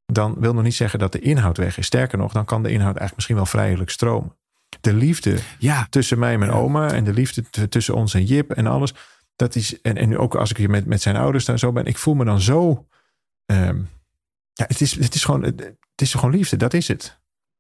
dan 0.05 0.35
wil 0.39 0.53
nog 0.53 0.63
niet 0.63 0.75
zeggen 0.75 0.99
dat 0.99 1.11
de 1.11 1.19
inhoud 1.19 1.57
weg 1.57 1.77
is. 1.77 1.85
Sterker 1.85 2.17
nog, 2.17 2.31
dan 2.31 2.45
kan 2.45 2.63
de 2.63 2.69
inhoud 2.69 2.85
eigenlijk 2.85 3.15
misschien 3.15 3.35
wel 3.35 3.45
vrijelijk 3.45 3.89
stromen. 3.89 4.35
De 4.81 4.93
liefde 4.93 5.37
Ja, 5.59 5.87
tussen 5.89 6.19
mij 6.19 6.33
en 6.33 6.39
mijn 6.39 6.51
Ja. 6.51 6.57
oma 6.57 6.91
en 6.91 7.03
de 7.03 7.13
liefde 7.13 7.69
tussen 7.69 7.93
ons 7.95 8.13
en 8.13 8.23
Jip 8.23 8.51
en 8.51 8.67
alles, 8.67 8.93
dat 9.35 9.55
is, 9.55 9.81
en, 9.81 9.97
en 9.97 10.09
nu 10.09 10.17
ook 10.17 10.35
als 10.35 10.49
ik 10.49 10.57
hier 10.57 10.69
met, 10.69 10.85
met 10.85 11.01
zijn 11.01 11.15
ouders 11.15 11.45
daar 11.45 11.59
zo 11.59 11.71
ben, 11.71 11.85
ik 11.85 11.97
voel 11.97 12.13
me 12.13 12.25
dan 12.25 12.41
zo, 12.41 12.87
ehm, 13.45 13.77
ja, 14.53 14.65
het 14.67 14.81
is, 14.81 14.95
het 14.95 15.15
is 15.15 15.23
gewoon, 15.25 15.43
het, 15.43 15.59
het 15.61 16.01
is 16.01 16.13
gewoon 16.13 16.31
liefde, 16.31 16.57
dat 16.57 16.73
is 16.73 16.87
het. 16.87 17.19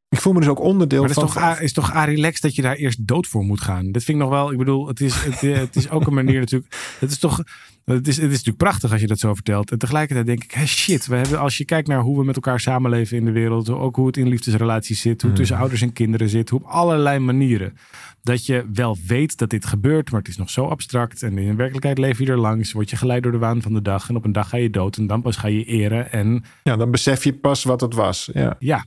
Ik 0.09 0.21
voel 0.21 0.33
me 0.33 0.39
dus 0.39 0.49
ook 0.49 0.59
onderdeel 0.59 0.99
maar 0.99 1.09
het 1.09 1.19
van... 1.19 1.27
is 1.27 1.33
toch, 1.33 1.59
is 1.59 1.73
toch 1.73 2.05
relaxed 2.05 2.41
dat 2.41 2.55
je 2.55 2.61
daar 2.61 2.75
eerst 2.75 3.07
dood 3.07 3.27
voor 3.27 3.43
moet 3.43 3.61
gaan? 3.61 3.91
Dat 3.91 4.03
vind 4.03 4.17
ik 4.17 4.23
nog 4.23 4.33
wel, 4.33 4.51
ik 4.51 4.57
bedoel, 4.57 4.87
het 4.87 5.01
is, 5.01 5.23
het, 5.23 5.41
het 5.41 5.75
is 5.75 5.89
ook 5.89 6.07
een 6.07 6.13
manier 6.13 6.39
natuurlijk. 6.45 6.95
Het 6.99 7.11
is 7.11 7.17
toch, 7.17 7.43
het 7.83 8.07
is, 8.07 8.15
het 8.15 8.25
is 8.25 8.31
natuurlijk 8.31 8.57
prachtig 8.57 8.91
als 8.91 9.01
je 9.01 9.07
dat 9.07 9.19
zo 9.19 9.33
vertelt. 9.33 9.71
En 9.71 9.77
tegelijkertijd 9.77 10.25
denk 10.25 10.43
ik, 10.43 10.51
hey 10.51 10.65
shit, 10.65 11.07
we 11.07 11.15
hebben, 11.15 11.39
als 11.39 11.57
je 11.57 11.65
kijkt 11.65 11.87
naar 11.87 11.99
hoe 11.99 12.17
we 12.17 12.25
met 12.25 12.35
elkaar 12.35 12.59
samenleven 12.59 13.17
in 13.17 13.25
de 13.25 13.31
wereld, 13.31 13.69
ook 13.69 13.95
hoe 13.95 14.07
het 14.07 14.17
in 14.17 14.27
liefdesrelaties 14.27 15.01
zit, 15.01 15.21
hoe 15.21 15.29
het 15.29 15.39
tussen 15.39 15.55
Hmm. 15.55 15.65
ouders 15.65 15.83
en 15.83 15.93
kinderen 15.93 16.29
zit, 16.29 16.49
hoe 16.49 16.59
op 16.59 16.65
allerlei 16.65 17.19
manieren. 17.19 17.77
Dat 18.21 18.45
je 18.45 18.65
wel 18.73 18.97
weet 19.07 19.37
dat 19.37 19.49
dit 19.49 19.65
gebeurt, 19.65 20.11
maar 20.11 20.19
het 20.19 20.29
is 20.29 20.37
nog 20.37 20.49
zo 20.49 20.65
abstract. 20.65 21.23
En 21.23 21.37
in 21.37 21.55
werkelijkheid 21.55 21.97
leef 21.97 22.19
je 22.19 22.25
er 22.25 22.39
langs, 22.39 22.71
word 22.71 22.89
je 22.89 22.95
geleid 22.95 23.23
door 23.23 23.31
de 23.31 23.37
waan 23.37 23.61
van 23.61 23.73
de 23.73 23.81
dag. 23.81 24.09
En 24.09 24.15
op 24.15 24.25
een 24.25 24.31
dag 24.31 24.49
ga 24.49 24.57
je 24.57 24.69
dood 24.69 24.97
en 24.97 25.07
dan 25.07 25.21
pas 25.21 25.35
ga 25.35 25.47
je 25.47 25.63
eren. 25.63 26.11
En 26.11 26.43
Ja, 26.63 26.75
dan 26.75 26.91
besef 26.91 27.23
je 27.23 27.33
pas 27.33 27.63
wat 27.63 27.81
het 27.81 27.93
was. 27.93 28.29
Ja. 28.33 28.55
ja, 28.59 28.85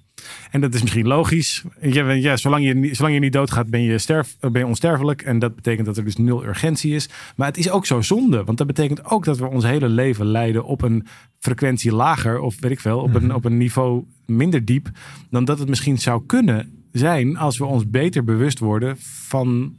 en 0.50 0.60
dat 0.60 0.74
is 0.74 0.82
misschien 0.82 1.06
logisch. 1.06 1.64
Ja, 1.80 2.10
ja, 2.10 2.36
zolang, 2.36 2.64
je, 2.64 2.74
niet- 2.74 2.96
zolang 2.96 3.14
je 3.14 3.20
niet 3.20 3.32
doodgaat, 3.32 3.70
ben 3.70 3.82
je, 3.82 3.98
sterf, 3.98 4.36
ben 4.40 4.58
je 4.58 4.66
onsterfelijk. 4.66 5.22
En 5.22 5.38
dat 5.38 5.54
betekent 5.54 5.86
dat 5.86 5.96
er 5.96 6.04
dus 6.04 6.16
nul 6.16 6.44
urgentie 6.44 6.94
is. 6.94 7.08
Maar 7.36 7.46
het 7.46 7.56
is 7.58 7.70
ook 7.70 7.86
zo 7.86 8.00
zonde. 8.00 8.44
Want 8.44 8.58
dat 8.58 8.66
betekent 8.66 9.04
ook 9.04 9.24
dat 9.24 9.38
we 9.38 9.46
ons 9.48 9.64
hele 9.64 9.88
leven 9.88 10.26
leiden 10.26 10.64
op 10.64 10.82
een 10.82 11.06
frequentie 11.38 11.92
lager. 11.94 12.40
Of 12.40 12.60
weet 12.60 12.70
ik 12.70 12.80
veel, 12.80 12.98
op, 13.00 13.14
een, 13.14 13.34
op 13.34 13.44
een 13.44 13.56
niveau 13.56 14.04
minder 14.26 14.64
diep. 14.64 14.90
Dan 15.30 15.44
dat 15.44 15.58
het 15.58 15.68
misschien 15.68 15.98
zou 15.98 16.22
kunnen 16.26 16.84
zijn 16.92 17.36
als 17.36 17.58
we 17.58 17.64
ons 17.64 17.90
beter 17.90 18.24
bewust 18.24 18.58
worden 18.58 18.96
van 18.98 19.78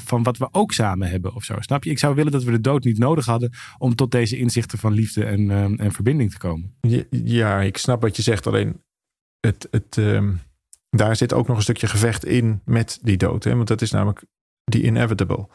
van 0.00 0.22
wat 0.22 0.38
we 0.38 0.48
ook 0.50 0.72
samen 0.72 1.08
hebben 1.10 1.34
of 1.34 1.44
zo. 1.44 1.54
Snap 1.58 1.84
je? 1.84 1.90
Ik 1.90 1.98
zou 1.98 2.14
willen 2.14 2.32
dat 2.32 2.42
we 2.44 2.50
de 2.50 2.60
dood 2.60 2.84
niet 2.84 2.98
nodig 2.98 3.24
hadden 3.24 3.52
om 3.78 3.94
tot 3.94 4.10
deze 4.10 4.38
inzichten 4.38 4.78
van 4.78 4.92
liefde 4.92 5.24
en, 5.24 5.50
ehm, 5.50 5.74
en 5.74 5.92
verbinding 5.92 6.30
te 6.30 6.38
komen. 6.38 6.74
Ja, 7.10 7.60
ik 7.60 7.76
snap 7.76 8.02
wat 8.02 8.16
je 8.16 8.22
zegt. 8.22 8.46
Alleen 8.46 8.80
het, 9.44 9.68
het, 9.70 9.98
ehm, 9.98 10.34
daar 10.90 11.16
zit 11.16 11.32
ook 11.32 11.46
nog 11.46 11.56
een 11.56 11.62
stukje 11.62 11.86
gevecht 11.86 12.24
in 12.24 12.62
met 12.64 12.98
die 13.02 13.16
dood. 13.16 13.44
Hè? 13.44 13.56
Want 13.56 13.68
dat 13.68 13.82
is 13.82 13.90
namelijk 13.90 14.24
die 14.64 14.82
inevitable. 14.82 15.48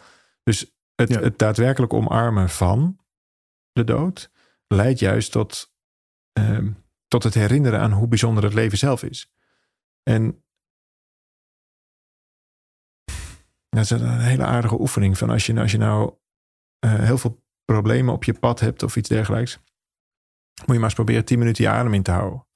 Dus 0.44 0.72
het, 0.96 1.10
Ja. 1.10 1.20
het 1.20 1.40
daadwerkelijk 1.40 1.94
omarmen 1.94 2.50
van 2.50 3.00
de 3.72 3.84
dood 3.84 4.32
leidt 4.68 5.00
juist 5.00 5.32
tot, 5.32 5.74
ehm, 6.32 6.72
tot 7.08 7.24
het 7.24 7.34
herinneren 7.34 7.80
aan 7.80 7.92
hoe 7.92 8.08
bijzonder 8.08 8.44
het 8.44 8.54
leven 8.54 8.78
zelf 8.78 9.04
is. 9.04 9.34
En 10.04 10.44
dat 13.70 13.84
is 13.84 13.90
een 13.90 14.20
hele 14.20 14.46
aardige 14.46 14.80
oefening. 14.80 15.18
Van 15.18 15.30
als 15.30 15.46
je, 15.46 15.60
als 15.60 15.72
je 15.72 15.78
nou 15.78 16.18
eh, 16.80 16.94
heel 16.94 17.18
veel 17.18 17.44
problemen 17.66 18.14
op 18.14 18.24
je 18.24 18.40
pad 18.40 18.60
hebt 18.60 18.84
of 18.84 18.96
iets 18.96 19.10
dergelijks. 19.10 19.58
Moet 19.58 20.68
je 20.68 20.74
maar 20.74 20.84
eens 20.84 20.94
proberen 20.94 21.26
10 21.26 21.40
minuten 21.40 21.64
je 21.64 21.70
adem 21.70 21.94
in 21.94 22.04
te 22.04 22.12
houden. 22.12 22.48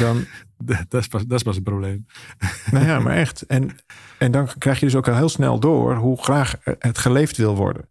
Dan, 0.00 0.24
Dat 0.88 1.00
is 1.00 1.06
pas, 1.08 1.26
dat 1.26 1.38
is 1.38 1.42
pas 1.42 1.56
een 1.56 1.62
probleem. 1.62 2.06
nou 2.72 2.86
ja, 2.86 2.98
maar 3.00 3.16
echt. 3.16 3.42
En, 3.42 3.70
en 4.18 4.30
dan 4.32 4.48
krijg 4.58 4.78
je 4.80 4.86
dus 4.86 4.94
ook 4.94 5.08
al 5.08 5.16
heel 5.16 5.28
snel 5.28 5.60
door 5.60 5.96
hoe 5.96 6.22
graag 6.22 6.54
het 6.78 6.98
geleefd 6.98 7.36
wil 7.36 7.56
worden. 7.56 7.88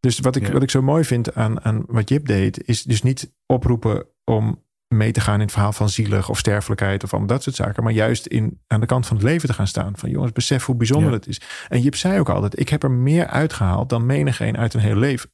Dus 0.00 0.18
wat 0.18 0.36
ik, 0.36 0.46
Ja. 0.46 0.52
wat 0.52 0.62
ik 0.62 0.70
zo 0.70 0.82
mooi 0.82 1.04
vind 1.04 1.34
aan, 1.34 1.64
aan 1.64 1.84
wat 1.86 2.08
Jip 2.08 2.26
deed, 2.26 2.64
is 2.68 2.82
dus 2.82 3.02
niet 3.02 3.32
oproepen 3.46 4.06
om 4.24 4.62
mee 4.88 5.12
te 5.12 5.20
gaan 5.20 5.34
in 5.34 5.40
het 5.40 5.52
verhaal 5.52 5.72
van 5.72 5.88
zielig 5.88 6.28
of 6.28 6.38
sterfelijkheid 6.38 7.04
of 7.04 7.10
allemaal 7.10 7.28
dat 7.30 7.42
soort 7.42 7.56
zaken. 7.56 7.82
Maar 7.82 7.92
juist 7.92 8.26
in, 8.26 8.60
aan 8.66 8.80
de 8.80 8.86
kant 8.86 9.06
van 9.06 9.16
het 9.16 9.24
leven 9.26 9.48
te 9.48 9.54
gaan 9.54 9.66
staan. 9.66 9.92
Van 9.96 10.10
jongens, 10.10 10.32
besef 10.32 10.64
hoe 10.64 10.76
bijzonder 10.76 11.10
Ja. 11.10 11.16
het 11.16 11.26
is. 11.26 11.40
En 11.68 11.80
Jip 11.80 11.94
zei 11.94 12.18
ook 12.20 12.28
altijd, 12.28 12.60
ik 12.60 12.68
heb 12.68 12.82
er 12.82 12.90
meer 12.90 13.26
uitgehaald 13.26 13.88
dan 13.88 14.06
menigeen 14.06 14.56
uit 14.56 14.74
een 14.74 14.80
heel 14.80 14.96
leven. 14.96 15.30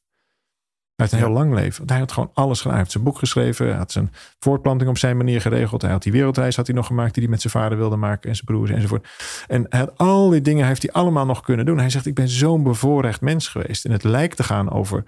Uit 0.99 1.11
een 1.11 1.17
heel 1.17 1.29
lang 1.29 1.53
leven. 1.53 1.77
Want 1.77 1.89
hij 1.89 1.99
had 1.99 2.11
gewoon 2.11 2.31
alles 2.33 2.57
gedaan. 2.57 2.71
Hij 2.71 2.79
heeft 2.79 2.91
zijn 2.91 3.03
boek 3.03 3.17
geschreven. 3.17 3.67
Hij 3.67 3.77
had 3.77 3.91
zijn 3.91 4.11
voortplanting 4.39 4.89
op 4.89 4.97
zijn 4.97 5.17
manier 5.17 5.41
geregeld. 5.41 5.81
Hij 5.81 5.91
had 5.91 6.03
die 6.03 6.11
wereldreis 6.11 6.55
had 6.55 6.67
hij 6.67 6.75
nog 6.75 6.85
gemaakt 6.85 7.13
die 7.13 7.23
hij 7.23 7.31
met 7.31 7.41
zijn 7.41 7.53
vader 7.53 7.77
wilde 7.77 7.95
maken. 7.95 8.29
En 8.29 8.35
zijn 8.35 8.47
broers 8.47 8.71
enzovoort. 8.71 9.07
En 9.47 9.65
hij 9.69 9.79
had 9.79 9.97
al 9.97 10.29
die 10.29 10.41
dingen 10.41 10.65
heeft 10.65 10.81
hij 10.81 10.91
allemaal 10.91 11.25
nog 11.25 11.41
kunnen 11.41 11.65
doen. 11.65 11.77
Hij 11.77 11.89
zegt, 11.89 12.05
ik 12.05 12.13
ben 12.15 12.29
zo'n 12.29 12.63
bevoorrecht 12.63 13.21
mens 13.21 13.47
geweest. 13.47 13.85
En 13.85 13.91
het 13.91 14.03
lijkt 14.03 14.35
te 14.35 14.43
gaan 14.43 14.71
over 14.71 15.03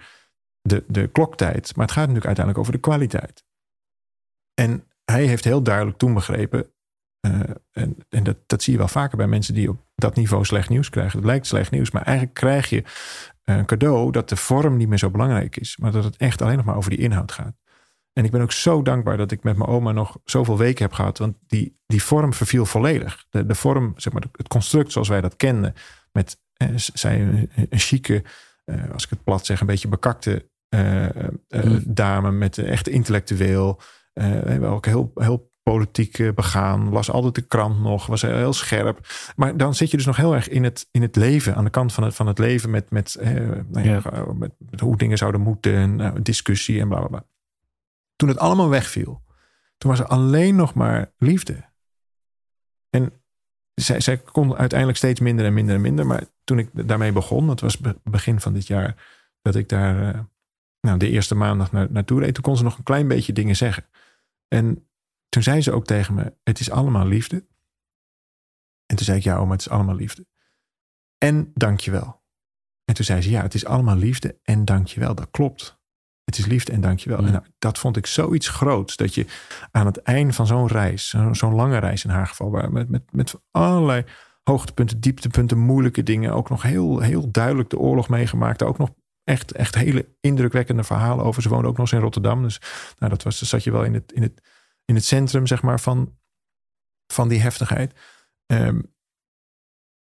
de, 0.60 0.84
de 0.88 1.06
kloktijd. 1.06 1.76
Maar 1.76 1.84
het 1.86 1.94
gaat 1.94 2.06
natuurlijk 2.06 2.26
uiteindelijk 2.26 2.58
over 2.58 2.72
de 2.72 2.88
kwaliteit. 2.88 3.44
En 4.54 4.84
hij 5.04 5.24
heeft 5.26 5.44
heel 5.44 5.62
duidelijk 5.62 5.98
toen 5.98 6.14
begrepen. 6.14 6.66
eh, 7.20 7.40
en 7.72 7.96
en 8.08 8.24
dat, 8.24 8.36
dat 8.46 8.62
zie 8.62 8.72
je 8.72 8.78
wel 8.78 8.88
vaker 8.88 9.16
bij 9.16 9.26
mensen 9.26 9.54
die 9.54 9.68
op 9.68 9.80
dat 9.94 10.14
niveau 10.16 10.44
slecht 10.44 10.68
nieuws 10.68 10.90
krijgen. 10.90 11.18
Het 11.18 11.26
lijkt 11.26 11.46
slecht 11.46 11.70
nieuws, 11.70 11.90
maar 11.90 12.02
eigenlijk 12.02 12.36
krijg 12.36 12.68
je 12.68 12.82
een 13.44 13.64
cadeau 13.66 14.10
dat 14.12 14.28
de 14.28 14.36
vorm 14.36 14.76
niet 14.76 14.88
meer 14.88 14.98
zo 14.98 15.10
belangrijk 15.10 15.56
is. 15.56 15.76
Maar 15.76 15.92
dat 15.92 16.04
het 16.04 16.16
echt 16.16 16.42
alleen 16.42 16.56
nog 16.56 16.64
maar 16.64 16.76
over 16.76 16.90
die 16.90 16.98
inhoud 16.98 17.32
gaat. 17.32 17.54
En 18.12 18.24
ik 18.24 18.30
ben 18.30 18.40
ook 18.40 18.52
zo 18.52 18.82
dankbaar 18.82 19.16
dat 19.16 19.30
ik 19.30 19.42
met 19.42 19.56
mijn 19.56 19.70
oma 19.70 19.92
nog 19.92 20.18
zoveel 20.24 20.58
weken 20.58 20.84
heb 20.84 20.92
gehad. 20.92 21.18
Want 21.18 21.36
die, 21.46 21.78
die 21.86 22.02
vorm 22.02 22.32
verviel 22.34 22.66
volledig. 22.66 23.24
De, 23.30 23.46
de 23.46 23.54
vorm, 23.54 23.92
zeg 23.96 24.12
maar, 24.12 24.22
het 24.32 24.48
construct 24.48 24.92
zoals 24.92 25.08
wij 25.08 25.20
dat 25.20 25.36
kenden. 25.36 25.74
Met 26.12 26.40
eh, 26.52 26.68
zij 26.76 27.20
een, 27.20 27.50
een 27.68 27.78
chique, 27.78 28.24
eh, 28.64 28.90
als 28.92 29.04
ik 29.04 29.10
het 29.10 29.24
plat 29.24 29.46
zeg, 29.46 29.60
een 29.60 29.66
beetje 29.66 29.88
bekakte 29.88 30.50
eh, 30.68 31.04
eh, 31.04 31.28
Mm. 31.64 31.82
dame 31.86 32.30
met 32.30 32.58
echt 32.58 32.88
intellectueel. 32.88 33.80
eh 34.12 34.72
ook 34.72 34.86
heel, 34.86 35.10
heel 35.14 35.51
politiek 35.62 36.18
eh, 36.18 36.32
begaan. 36.32 36.88
Las 36.88 37.10
altijd 37.10 37.34
de 37.34 37.42
krant 37.42 37.80
nog. 37.80 38.06
Was 38.06 38.22
heel 38.22 38.52
scherp. 38.52 39.08
Maar 39.36 39.56
dan 39.56 39.74
zit 39.74 39.90
je 39.90 39.96
dus 39.96 40.06
nog 40.06 40.16
heel 40.16 40.34
erg 40.34 40.48
in 40.48 40.64
het, 40.64 40.88
in 40.90 41.02
het 41.02 41.16
leven. 41.16 41.54
Aan 41.54 41.64
de 41.64 41.70
kant 41.70 41.92
van 41.92 42.04
het, 42.04 42.14
van 42.14 42.26
het 42.26 42.38
leven. 42.38 42.70
Met, 42.70 42.90
met, 42.90 43.14
eh, 43.14 43.32
nou 43.66 43.88
ja, 43.88 44.02
met, 44.34 44.52
met 44.58 44.80
hoe 44.80 44.96
dingen 44.96 45.18
zouden 45.18 45.40
moeten. 45.40 45.74
En 45.74 45.96
nou, 45.96 46.22
discussie 46.22 46.80
en 46.80 46.88
bla 46.88 46.98
bla 46.98 47.08
bla. 47.08 47.24
Toen 48.16 48.28
het 48.28 48.38
allemaal 48.38 48.68
wegviel. 48.68 49.22
Toen 49.78 49.90
was 49.90 50.00
er 50.00 50.06
alleen 50.06 50.56
nog 50.56 50.74
maar 50.74 51.12
liefde. 51.18 51.70
En 52.90 53.12
zij, 53.74 54.00
zij 54.00 54.18
kon 54.18 54.56
uiteindelijk 54.56 54.98
steeds 54.98 55.20
minder 55.20 55.44
en 55.44 55.54
minder 55.54 55.74
en 55.74 55.80
minder. 55.80 56.06
Maar 56.06 56.24
toen 56.44 56.58
ik 56.58 56.88
daarmee 56.88 57.12
begon. 57.12 57.46
Dat 57.46 57.60
was 57.60 57.78
be- 57.78 58.00
begin 58.04 58.40
van 58.40 58.52
dit 58.52 58.66
jaar. 58.66 59.20
Dat 59.42 59.54
ik 59.54 59.68
daar... 59.68 60.14
eh, 60.14 60.20
nou, 60.80 60.98
de 60.98 61.08
eerste 61.08 61.34
maandag 61.34 61.72
naar, 61.72 61.86
naartoe 61.90 62.20
reed. 62.20 62.34
Toen 62.34 62.42
kon 62.42 62.56
ze 62.56 62.62
nog 62.62 62.78
een 62.78 62.84
klein 62.84 63.08
beetje 63.08 63.32
dingen 63.32 63.56
zeggen. 63.56 63.84
En 64.48 64.86
toen 65.32 65.42
zei 65.42 65.60
ze 65.60 65.72
ook 65.72 65.84
tegen 65.84 66.14
me: 66.14 66.34
Het 66.42 66.60
is 66.60 66.70
allemaal 66.70 67.06
liefde. 67.06 67.46
En 68.86 68.96
toen 68.96 69.04
zei 69.04 69.18
ik: 69.18 69.24
Ja, 69.24 69.36
oma, 69.36 69.52
het 69.52 69.60
is 69.60 69.68
allemaal 69.68 69.94
liefde. 69.94 70.26
En 71.18 71.50
dankjewel. 71.54 72.22
En 72.84 72.94
toen 72.94 73.04
zei 73.04 73.22
ze: 73.22 73.30
Ja, 73.30 73.42
het 73.42 73.54
is 73.54 73.64
allemaal 73.64 73.96
liefde 73.96 74.38
en 74.42 74.64
dankjewel. 74.64 75.14
Dat 75.14 75.30
klopt. 75.30 75.80
Het 76.24 76.38
is 76.38 76.46
liefde 76.46 76.72
en 76.72 76.80
dankjewel. 76.80 77.20
Ja. 77.20 77.26
En 77.26 77.32
nou, 77.32 77.44
dat 77.58 77.78
vond 77.78 77.96
ik 77.96 78.06
zoiets 78.06 78.48
groots. 78.48 78.96
Dat 78.96 79.14
je 79.14 79.26
aan 79.70 79.86
het 79.86 80.02
eind 80.02 80.34
van 80.34 80.46
zo'n 80.46 80.66
reis, 80.66 81.08
zo- 81.08 81.32
zo'n 81.32 81.54
lange 81.54 81.78
reis 81.78 82.04
in 82.04 82.10
haar 82.10 82.26
geval, 82.26 82.50
waar 82.50 82.72
met, 82.72 82.88
met, 82.88 83.12
met 83.12 83.34
allerlei 83.50 84.04
hoogtepunten, 84.42 85.00
dieptepunten, 85.00 85.58
moeilijke 85.58 86.02
dingen, 86.02 86.32
ook 86.32 86.48
nog 86.48 86.62
heel, 86.62 87.00
heel 87.00 87.30
duidelijk 87.30 87.70
de 87.70 87.78
oorlog 87.78 88.08
meegemaakt. 88.08 88.62
Ook 88.62 88.78
nog 88.78 88.90
echt, 89.24 89.52
echt 89.52 89.74
hele 89.74 90.16
indrukwekkende 90.20 90.84
verhalen 90.84 91.24
over. 91.24 91.42
Ze 91.42 91.48
woonde 91.48 91.68
ook 91.68 91.76
nog 91.76 91.86
eens 91.86 91.94
in 91.94 92.00
Rotterdam. 92.00 92.42
Dus 92.42 92.60
nou, 92.98 93.10
dat 93.10 93.22
was, 93.22 93.42
zat 93.42 93.64
je 93.64 93.72
wel 93.72 93.84
in 93.84 93.94
het, 93.94 94.12
in 94.12 94.22
het, 94.22 94.40
in 94.84 94.94
het 94.94 95.04
centrum, 95.04 95.46
zeg 95.46 95.62
maar, 95.62 95.80
van, 95.80 96.18
van 97.06 97.28
die 97.28 97.40
heftigheid. 97.40 97.98
Ehm, 98.46 98.80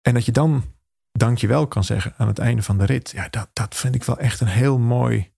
en 0.00 0.14
dat 0.14 0.24
je 0.24 0.32
dan 0.32 0.64
dankjewel 1.12 1.66
kan 1.66 1.84
zeggen 1.84 2.14
aan 2.16 2.26
het 2.26 2.38
einde 2.38 2.62
van 2.62 2.78
de 2.78 2.84
rit. 2.84 3.10
Ja, 3.10 3.28
dat, 3.28 3.48
dat 3.52 3.74
vind 3.74 3.94
ik 3.94 4.04
wel 4.04 4.18
echt 4.18 4.40
een 4.40 4.46
heel 4.46 4.78
mooi, 4.78 5.32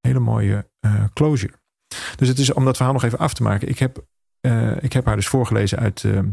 hele 0.00 0.18
mooie 0.18 0.70
eh, 0.80 1.04
closure. 1.12 1.54
Dus 2.16 2.28
het 2.28 2.38
is 2.38 2.52
om 2.52 2.64
dat 2.64 2.76
verhaal 2.76 2.94
nog 2.94 3.04
even 3.04 3.18
af 3.18 3.34
te 3.34 3.42
maken. 3.42 3.68
Ik 3.68 3.78
heb, 3.78 4.06
eh, 4.40 4.82
ik 4.82 4.92
heb 4.92 5.04
haar 5.04 5.16
dus 5.16 5.28
voorgelezen 5.28 5.78
uit, 5.78 6.04
ehm, 6.04 6.30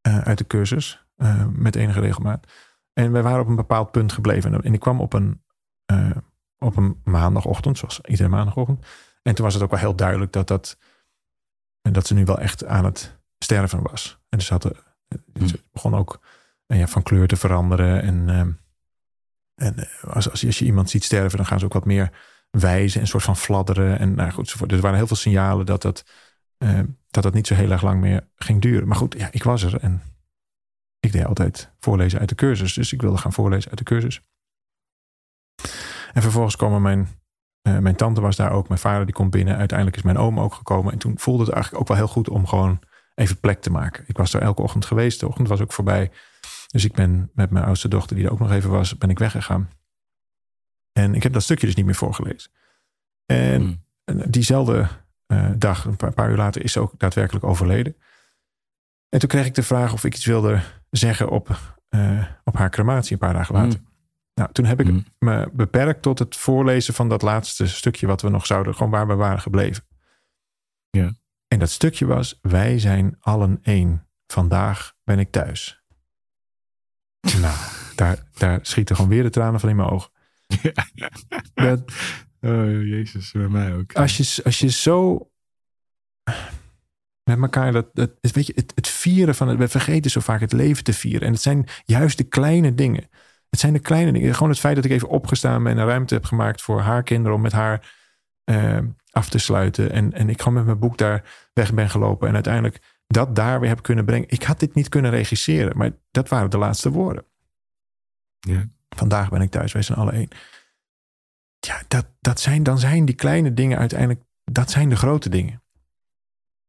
eh, 0.00 0.18
uit 0.18 0.38
de 0.38 0.46
cursus. 0.46 1.04
met 1.52 1.76
enige 1.76 2.00
regelmaat. 2.00 2.46
En 2.92 3.12
wij 3.12 3.22
waren 3.22 3.40
op 3.40 3.48
een 3.48 3.56
bepaald 3.56 3.90
punt 3.90 4.12
gebleven. 4.12 4.62
En 4.62 4.74
ik 4.74 4.80
kwam 4.80 5.00
op 5.00 5.12
een, 5.12 5.42
op 6.58 6.76
een 6.76 7.00
maandagochtend, 7.04 7.78
zoals 7.78 8.00
iedere 8.00 8.28
maandagochtend. 8.28 8.86
En 9.22 9.34
toen 9.34 9.44
was 9.44 9.54
het 9.54 9.62
ook 9.62 9.70
wel 9.70 9.78
heel 9.78 9.96
duidelijk 9.96 10.32
dat, 10.32 10.48
dat, 10.48 10.78
en 11.86 11.92
dat 11.92 12.06
ze 12.06 12.14
nu 12.14 12.24
wel 12.24 12.38
echt 12.38 12.64
aan 12.64 12.84
het 12.84 13.18
sterven 13.38 13.82
was. 13.82 14.18
En 14.28 14.38
dus 14.38 14.48
had, 14.48 14.62
de- 14.62 14.76
ze 15.46 15.60
begon 15.72 15.94
ook 15.94 16.20
eh, 16.66 16.78
ja, 16.78 16.86
van 16.86 17.02
kleur 17.02 17.26
te 17.26 17.36
veranderen. 17.36 18.02
En, 18.02 18.28
ehm, 18.28 18.50
en 19.54 19.78
eh, 19.78 20.04
als, 20.14 20.30
als, 20.30 20.40
je, 20.40 20.46
als 20.46 20.58
je 20.58 20.64
iemand 20.64 20.90
ziet 20.90 21.04
sterven, 21.04 21.36
dan 21.36 21.46
gaan 21.46 21.58
ze 21.58 21.64
ook 21.64 21.72
wat 21.72 21.84
meer 21.84 22.12
wijzen 22.50 22.94
en 22.96 23.00
een 23.00 23.06
soort 23.06 23.22
van 23.22 23.36
fladderen. 23.36 23.98
En 23.98 24.14
nou 24.14 24.30
goed. 24.30 24.58
Dus 24.58 24.76
er 24.76 24.80
waren 24.80 24.96
heel 24.96 25.06
veel 25.06 25.16
signalen 25.16 25.66
dat 25.66 25.82
dat, 25.82 26.04
eh, 26.58 26.80
dat 27.10 27.22
dat 27.22 27.34
niet 27.34 27.46
zo 27.46 27.54
heel 27.54 27.70
erg 27.70 27.82
lang 27.82 28.00
meer 28.00 28.28
ging 28.36 28.62
duren. 28.62 28.88
Maar 28.88 28.96
goed, 28.96 29.14
ja, 29.18 29.28
ik 29.30 29.42
was 29.42 29.62
er 29.62 29.80
en 29.80 30.02
ik 31.00 31.12
deed 31.12 31.24
altijd 31.24 31.72
voorlezen 31.78 32.18
uit 32.18 32.28
de 32.28 32.34
cursus. 32.34 32.74
Dus 32.74 32.92
ik 32.92 33.00
wilde 33.00 33.18
gaan 33.18 33.32
voorlezen 33.32 33.68
uit 33.68 33.78
de 33.78 33.84
cursus. 33.84 34.20
En 36.12 36.22
vervolgens 36.22 36.56
komen 36.56 36.82
mijn, 36.82 37.08
eh, 37.66 37.78
mijn 37.78 37.96
tante 37.96 38.20
was 38.20 38.36
daar 38.36 38.50
ook. 38.52 38.68
Mijn 38.68 38.80
vader 38.80 39.04
die 39.06 39.14
komt 39.14 39.30
binnen. 39.30 39.56
Uiteindelijk 39.56 39.96
is 39.98 40.04
mijn 40.04 40.18
oom 40.18 40.40
ook 40.40 40.54
gekomen. 40.54 40.92
En 40.92 40.98
toen 40.98 41.18
voelde 41.18 41.44
het 41.44 41.52
eigenlijk 41.52 41.82
ook 41.82 41.88
wel 41.88 41.96
heel 41.96 42.08
goed 42.08 42.28
om 42.28 42.46
gewoon 42.46 42.80
even 43.14 43.40
plek 43.40 43.60
te 43.60 43.70
maken. 43.70 44.04
Ik 44.06 44.16
was 44.16 44.34
er 44.34 44.42
elke 44.42 44.62
ochtend 44.62 44.84
geweest. 44.84 45.20
De 45.20 45.28
ochtend 45.28 45.48
was 45.48 45.60
ook 45.60 45.72
voorbij. 45.72 46.10
Dus 46.66 46.84
ik 46.84 46.92
ben 46.92 47.30
met 47.34 47.50
mijn 47.50 47.64
oudste 47.64 47.88
dochter, 47.88 48.16
die 48.16 48.24
er 48.24 48.32
ook 48.32 48.38
nog 48.38 48.52
even 48.52 48.70
was, 48.70 48.98
ben 48.98 49.10
ik 49.10 49.18
weggegaan. 49.18 49.70
En 50.92 51.14
ik 51.14 51.22
heb 51.22 51.32
dat 51.32 51.42
stukje 51.42 51.66
dus 51.66 51.74
niet 51.74 51.84
meer 51.84 51.94
voorgelezen. 51.94 52.50
En 53.26 53.84
Hmm. 54.04 54.22
diezelfde 54.30 54.86
eh, 55.26 55.50
dag, 55.56 55.84
een 55.84 55.96
paar, 55.96 56.12
paar 56.12 56.30
uur 56.30 56.36
later, 56.36 56.64
is 56.64 56.72
ze 56.72 56.80
ook 56.80 56.92
daadwerkelijk 56.98 57.44
overleden. 57.44 57.96
En 59.08 59.18
toen 59.18 59.28
kreeg 59.28 59.46
ik 59.46 59.54
de 59.54 59.62
vraag 59.62 59.92
of 59.92 60.04
ik 60.04 60.14
iets 60.14 60.24
wilde 60.24 60.60
zeggen 60.90 61.28
op, 61.28 61.58
eh, 61.88 62.24
op 62.44 62.56
haar 62.56 62.70
crematie 62.70 63.12
een 63.12 63.18
paar 63.18 63.32
dagen 63.32 63.54
later. 63.54 63.78
Mm. 63.78 63.95
Nou, 64.40 64.52
toen 64.52 64.64
heb 64.64 64.80
ik 64.80 64.86
Mm. 64.86 65.04
me 65.18 65.48
beperkt 65.52 66.02
tot 66.02 66.18
het 66.18 66.36
voorlezen 66.36 66.94
van 66.94 67.08
dat 67.08 67.22
laatste 67.22 67.66
stukje 67.66 68.06
wat 68.06 68.22
we 68.22 68.28
nog 68.28 68.46
zouden, 68.46 68.74
gewoon 68.74 68.90
waar 68.92 69.06
we 69.06 69.14
waren 69.14 69.40
gebleven. 69.40 69.84
Ja. 70.90 71.14
En 71.48 71.58
dat 71.58 71.70
stukje 71.70 72.06
was: 72.06 72.38
Wij 72.42 72.78
zijn 72.78 73.16
allen 73.20 73.58
één. 73.62 74.08
Vandaag 74.26 74.94
ben 75.04 75.18
ik 75.18 75.30
thuis. 75.30 75.82
nou, 77.40 77.56
daar, 77.94 78.28
daar 78.38 78.58
schieten 78.62 78.96
gewoon 78.96 79.10
weer 79.10 79.22
de 79.22 79.30
tranen 79.30 79.60
van 79.60 79.68
in 79.68 79.76
mijn 79.76 79.88
ogen. 79.88 80.10
Dat, 81.54 81.82
Oh, 82.40 82.82
jezus, 82.82 83.32
bij 83.32 83.48
mij 83.48 83.74
ook. 83.74 83.92
als, 83.94 84.16
je, 84.16 84.44
als 84.44 84.58
je 84.58 84.70
zo 84.70 85.30
met 87.24 87.38
elkaar 87.40 87.72
dat, 87.72 87.86
dat 87.92 88.10
weet 88.20 88.46
je, 88.46 88.52
het, 88.54 88.72
het 88.74 88.88
vieren 88.88 89.34
van 89.34 89.48
het, 89.48 89.58
we 89.58 89.68
vergeten 89.68 90.10
zo 90.10 90.20
vaak 90.20 90.40
het 90.40 90.52
leven 90.52 90.84
te 90.84 90.92
vieren. 90.92 91.26
En 91.26 91.32
het 91.32 91.42
zijn 91.42 91.68
juist 91.84 92.18
de 92.18 92.24
kleine 92.24 92.74
dingen. 92.74 93.08
Het 93.50 93.60
zijn 93.60 93.72
de 93.72 93.78
kleine 93.78 94.12
dingen. 94.12 94.34
Gewoon 94.34 94.48
het 94.48 94.58
feit 94.58 94.76
dat 94.76 94.84
ik 94.84 94.90
even 94.90 95.08
opgestaan 95.08 95.62
ben 95.62 95.72
en 95.72 95.78
een 95.78 95.86
ruimte 95.86 96.14
heb 96.14 96.24
gemaakt 96.24 96.62
voor 96.62 96.80
haar 96.80 97.02
kinderen 97.02 97.36
om 97.36 97.42
met 97.42 97.52
haar 97.52 97.94
eh, 98.44 98.78
af 99.10 99.28
te 99.28 99.38
sluiten. 99.38 99.90
En, 99.90 100.12
en 100.12 100.28
ik 100.28 100.38
gewoon 100.38 100.54
met 100.54 100.64
mijn 100.64 100.78
boek 100.78 100.98
daar 100.98 101.48
weg 101.52 101.74
ben 101.74 101.90
gelopen. 101.90 102.28
En 102.28 102.34
uiteindelijk 102.34 102.80
dat 103.06 103.34
daar 103.34 103.60
weer 103.60 103.68
heb 103.68 103.82
kunnen 103.82 104.04
brengen. 104.04 104.28
Ik 104.28 104.42
had 104.42 104.60
dit 104.60 104.74
niet 104.74 104.88
kunnen 104.88 105.10
regisseren, 105.10 105.76
maar 105.76 105.90
dat 106.10 106.28
waren 106.28 106.50
de 106.50 106.58
laatste 106.58 106.90
woorden. 106.90 107.24
Ja. 108.38 108.68
Vandaag 108.88 109.30
ben 109.30 109.40
ik 109.40 109.50
thuis, 109.50 109.72
wij 109.72 109.82
zijn 109.82 109.98
alle 109.98 110.12
één. 110.12 110.28
Ja, 111.58 111.82
dat, 111.88 112.06
dat 112.20 112.40
zijn, 112.40 112.62
dan 112.62 112.78
zijn 112.78 113.04
die 113.04 113.14
kleine 113.14 113.54
dingen 113.54 113.78
uiteindelijk, 113.78 114.20
dat 114.44 114.70
zijn 114.70 114.88
de 114.88 114.96
grote 114.96 115.28
dingen. 115.28 115.62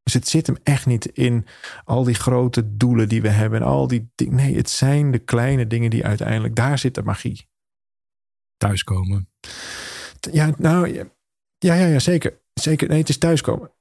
Dus 0.07 0.15
het 0.15 0.27
zit 0.27 0.47
hem 0.47 0.57
echt 0.63 0.85
niet 0.85 1.05
in 1.05 1.45
al 1.83 2.03
die 2.03 2.15
grote 2.15 2.77
doelen 2.77 3.09
die 3.09 3.21
we 3.21 3.29
hebben. 3.29 3.59
En 3.59 3.67
al 3.67 3.87
die 3.87 4.11
dingen. 4.15 4.35
Nee, 4.35 4.55
het 4.55 4.69
zijn 4.69 5.11
de 5.11 5.19
kleine 5.19 5.67
dingen 5.67 5.89
die 5.89 6.05
uiteindelijk, 6.05 6.55
daar 6.55 6.79
zit 6.79 6.95
de 6.95 7.03
magie. 7.03 7.47
Thuiskomen. 8.57 9.29
Ja, 10.31 10.53
nou, 10.57 10.93
ja, 11.57 11.73
ja, 11.73 11.85
ja, 11.85 11.99
zeker. 11.99 12.39
Zeker, 12.53 12.87
nee, 12.87 12.99
het 12.99 13.09
is 13.09 13.17
thuiskomen. 13.17 13.71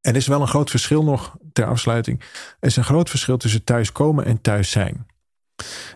En 0.00 0.10
er 0.10 0.16
is 0.16 0.26
wel 0.26 0.40
een 0.40 0.48
groot 0.48 0.70
verschil 0.70 1.04
nog 1.04 1.36
ter 1.52 1.66
afsluiting. 1.66 2.20
Er 2.60 2.68
is 2.68 2.76
een 2.76 2.84
groot 2.84 3.10
verschil 3.10 3.36
tussen 3.36 3.64
thuiskomen 3.64 4.24
en 4.24 4.40
thuis 4.40 4.70
zijn. 4.70 5.06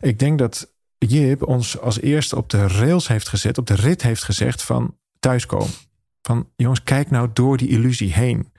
Ik 0.01 0.19
denk 0.19 0.39
dat 0.39 0.75
Jip 0.99 1.43
ons 1.43 1.79
als 1.79 2.01
eerste 2.01 2.37
op 2.37 2.51
de 2.51 2.67
rails 2.67 3.09
heeft 3.09 3.29
gezet, 3.29 3.59
op 3.59 3.67
de 3.67 3.75
rit 3.75 4.03
heeft 4.03 4.23
gezegd 4.23 4.63
van 4.63 4.99
thuiskomen. 5.19 5.75
Van 6.23 6.49
jongens, 6.57 6.83
kijk 6.83 7.11
nou 7.11 7.31
door 7.33 7.57
die 7.57 7.69
illusie 7.69 8.13
heen. 8.13 8.53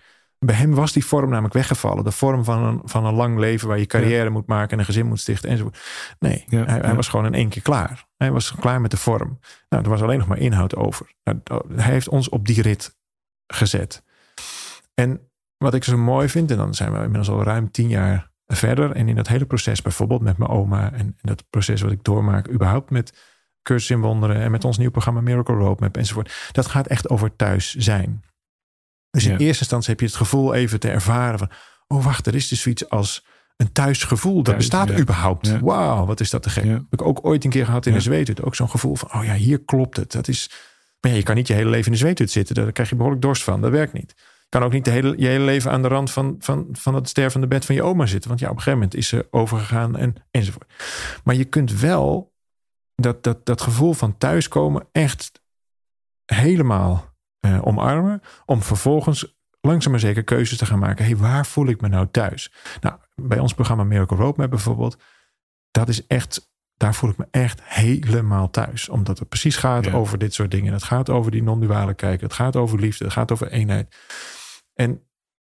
Bij 0.45 0.56
hem 0.56 0.73
was 0.73 0.91
die 0.91 1.06
vorm 1.06 1.30
namelijk 1.30 1.54
weggevallen. 1.54 2.04
De 2.04 2.12
vorm 2.12 2.43
van 2.43 2.63
een, 2.63 2.82
van 2.84 3.06
een 3.06 3.13
lang 3.13 3.38
leven 3.38 3.67
waar 3.67 3.80
je 3.80 3.86
carrière 3.86 4.30
moet 4.30 4.47
maken 4.47 4.71
en 4.71 4.80
een 4.80 4.86
gezin 4.86 5.06
moet 5.06 5.19
stichten 5.19 5.49
enzovoort. 5.49 5.80
Nee, 6.19 6.43
Ja, 6.47 6.65
hij, 6.65 6.80
hij 6.80 6.95
was 6.95 7.08
gewoon 7.08 7.25
in 7.25 7.34
één 7.34 7.49
keer 7.49 7.62
klaar. 7.62 8.06
Hij 8.17 8.32
was 8.32 8.56
klaar 8.56 8.82
met 8.82 8.91
de 8.91 8.97
vorm. 8.97 9.39
Nou, 9.69 9.84
er 9.84 9.89
was 9.89 10.02
alleen 10.02 10.17
nog 10.17 10.28
maar 10.28 10.38
inhoud 10.38 10.75
over. 10.75 11.12
Nou, 11.23 11.39
hij 11.75 11.91
heeft 11.91 12.10
ons 12.10 12.30
op 12.30 12.47
die 12.47 12.62
rit 12.62 12.97
gezet. 13.47 14.04
En 14.93 15.30
wat 15.58 15.73
ik 15.73 15.84
zo 15.84 15.97
mooi 15.97 16.30
vind, 16.30 16.52
en 16.52 16.58
dan 16.58 16.73
zijn 16.73 16.91
we 16.91 16.97
inmiddels 16.97 17.30
al 17.30 17.43
ruim 17.43 17.71
tien 17.71 17.88
jaar 17.88 18.32
verder. 18.45 18.91
En 18.91 19.08
in 19.08 19.15
dat 19.15 19.28
hele 19.28 19.45
proces, 19.45 19.82
bijvoorbeeld 19.82 20.21
met 20.21 20.38
mijn 20.38 20.52
oma 20.52 20.91
en, 20.91 20.99
en 20.99 21.15
dat 21.21 21.49
proces 21.49 21.82
wat 21.82 21.91
ik 21.91 22.04
doormaak, 22.04 22.49
überhaupt 22.49 22.89
met 22.89 23.13
cursus 23.63 23.89
in 23.89 24.02
wonderen 24.02 24.36
en 24.36 24.52
met 24.52 24.65
ons 24.65 24.78
nieuw 24.78 24.91
programma 24.91 25.21
Miracle 25.21 25.56
Roadmap 25.56 25.97
enzovoort. 25.97 26.49
Dat 26.52 26.67
gaat 26.67 26.88
echt 26.88 27.10
over 27.10 27.36
thuis 27.36 27.75
zijn. 27.75 28.23
Dus 29.12 29.26
in 29.26 29.32
Ja. 29.32 29.38
eerste 29.38 29.60
instantie 29.62 29.89
heb 29.89 30.00
je 30.00 30.06
het 30.06 30.15
gevoel 30.15 30.54
even 30.54 30.80
te 30.80 30.89
ervaren 30.89 31.39
van, 31.39 31.50
oh 31.88 32.04
wacht, 32.06 32.28
er 32.28 32.36
is 32.36 32.48
dus 32.48 32.62
zoiets 32.62 32.89
als 32.89 33.26
een 33.58 33.72
thuisgevoel. 33.72 34.36
Dat 34.36 34.45
Thuis, 34.45 34.58
bestaat 34.58 34.89
ja. 34.89 34.98
überhaupt. 34.98 35.48
Ja. 35.48 35.60
Wauw, 35.60 36.06
wat 36.06 36.19
is 36.19 36.30
dat 36.30 36.43
te 36.43 36.50
gek. 36.50 36.63
Heb 36.63 36.84
ik 36.89 37.02
ook 37.02 37.26
ooit 37.26 37.43
een 37.43 37.50
keer 37.50 37.65
gehad 37.65 37.86
in 37.86 37.93
een 37.93 38.02
zweethut. 38.02 38.43
Ook 38.43 38.56
zo'n 38.56 38.69
gevoel 38.69 38.95
van, 38.95 39.13
oh 39.13 39.24
ja, 39.24 39.34
hier 39.34 39.60
klopt 39.60 39.98
het. 39.98 40.12
Dat 40.12 40.28
is, 40.28 40.50
maar 41.00 41.12
ja, 41.12 41.17
je 41.17 41.24
kan 41.24 41.36
niet 41.36 41.48
je 41.48 41.54
hele 41.54 41.69
leven 41.69 41.86
in 41.86 41.91
de 41.91 41.98
zweethut 41.98 42.32
zitten. 42.32 42.56
Daar 42.56 42.72
krijg 42.72 42.89
je 42.89 42.95
behoorlijk 42.95 43.22
dorst 43.22 43.43
van. 43.43 43.62
Dat 43.62 43.72
werkt 43.72 43.93
niet. 43.93 44.13
Je 44.17 44.58
kan 44.58 44.63
ook 44.63 44.72
niet 44.72 44.86
de 44.86 44.91
hele, 44.91 45.13
je 45.17 45.28
hele 45.28 45.43
leven 45.43 45.72
aan 45.72 45.82
de 45.82 45.88
rand 45.88 46.12
van, 46.12 46.36
van, 46.39 46.67
van 46.72 46.95
het 46.95 47.10
stervende 47.10 47.48
bed 47.48 47.65
van 47.65 47.76
je 47.76 47.84
oma 47.84 48.06
zitten. 48.06 48.30
Want 48.30 48.41
ja, 48.41 48.50
op 48.50 48.56
een 48.56 48.62
gegeven 48.62 48.80
moment 48.80 48.98
is 49.00 49.08
ze 49.08 49.28
overgegaan 49.32 49.98
en, 49.98 50.15
enzovoort. 50.32 50.74
Maar 51.24 51.36
je 51.36 51.45
kunt 51.45 51.80
wel 51.80 52.34
dat, 52.95 53.24
dat, 53.24 53.45
dat 53.45 53.62
gevoel 53.62 53.93
van 53.93 54.17
thuiskomen 54.17 54.88
echt 54.91 55.41
helemaal 56.26 57.09
eh, 57.39 57.60
omarmen. 57.67 58.21
Om 58.45 58.62
vervolgens 58.62 59.38
langzaam 59.62 59.91
maar 59.91 59.99
zeker 60.02 60.23
keuzes 60.23 60.58
te 60.58 60.65
gaan 60.65 60.80
maken. 60.80 61.06
hey, 61.06 61.17
waar 61.17 61.45
voel 61.45 61.67
ik 61.67 61.82
me 61.82 61.88
nou 61.88 62.08
thuis? 62.12 62.52
Nou, 62.82 62.95
bij 63.15 63.39
ons 63.39 63.54
programma 63.54 63.84
Miracle 63.84 64.17
Roadmap 64.17 64.49
bijvoorbeeld. 64.49 64.97
Dat 65.71 65.88
is 65.89 66.08
echt, 66.08 66.52
daar 66.75 66.95
voel 66.95 67.10
ik 67.10 67.17
me 67.17 67.28
echt 67.32 67.62
helemaal 67.63 68.49
thuis. 68.49 68.89
Omdat 68.89 69.19
het 69.19 69.30
precies 69.30 69.56
gaat 69.56 69.86
Ja. 69.86 69.91
over 69.93 70.17
dit 70.17 70.34
soort 70.34 70.52
dingen. 70.52 70.73
Het 70.73 70.84
gaat 70.84 71.10
over 71.10 71.32
die 71.32 71.43
non-duale 71.43 71.93
kijken. 71.93 72.25
Het 72.28 72.36
gaat 72.36 72.56
over 72.56 72.80
liefde. 72.80 73.04
Het 73.04 73.13
gaat 73.13 73.32
over 73.32 73.52
eenheid. 73.52 73.95
En, 74.73 75.02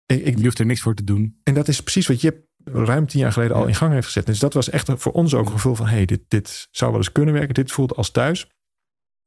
ik, 0.06 0.24
ik- 0.24 0.36
Je 0.38 0.44
hoeft 0.44 0.58
er 0.58 0.66
niks 0.66 0.80
voor 0.80 0.94
te 0.94 1.04
doen. 1.04 1.40
en 1.42 1.54
dat 1.54 1.68
is 1.68 1.82
precies 1.82 2.06
wat 2.06 2.20
Jip 2.20 2.44
ruim 2.64 3.06
tien 3.06 3.20
jaar 3.20 3.32
geleden 3.32 3.56
al 3.56 3.66
in 3.66 3.74
gang 3.74 3.92
heeft 3.92 4.06
gezet. 4.06 4.26
Dus 4.26 4.38
dat 4.38 4.54
was 4.54 4.70
echt 4.70 4.90
voor 4.96 5.12
ons 5.12 5.34
ook 5.34 5.46
een 5.46 5.52
gevoel 5.52 5.74
van... 5.74 5.86
hey, 5.86 6.04
dit, 6.04 6.20
dit 6.28 6.68
zou 6.70 6.90
wel 6.90 7.00
eens 7.00 7.12
kunnen 7.12 7.34
werken. 7.34 7.54
Dit 7.54 7.72
voelt 7.72 7.96
als 7.96 8.10
thuis. 8.10 8.50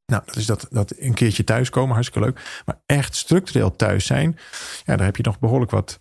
Nou, 0.09 0.23
dat 0.25 0.35
is 0.35 0.45
dat, 0.45 0.67
dat 0.69 0.93
een 0.97 1.13
keertje 1.13 1.43
thuiskomen, 1.43 1.93
hartstikke 1.93 2.27
leuk. 2.27 2.61
Maar 2.65 2.81
echt 2.85 3.15
structureel 3.15 3.75
thuis 3.75 4.05
zijn... 4.05 4.37
ja, 4.85 4.95
daar 4.95 5.05
heb 5.05 5.15
je 5.15 5.23
nog 5.23 5.39
behoorlijk 5.39 5.71
wat... 5.71 5.99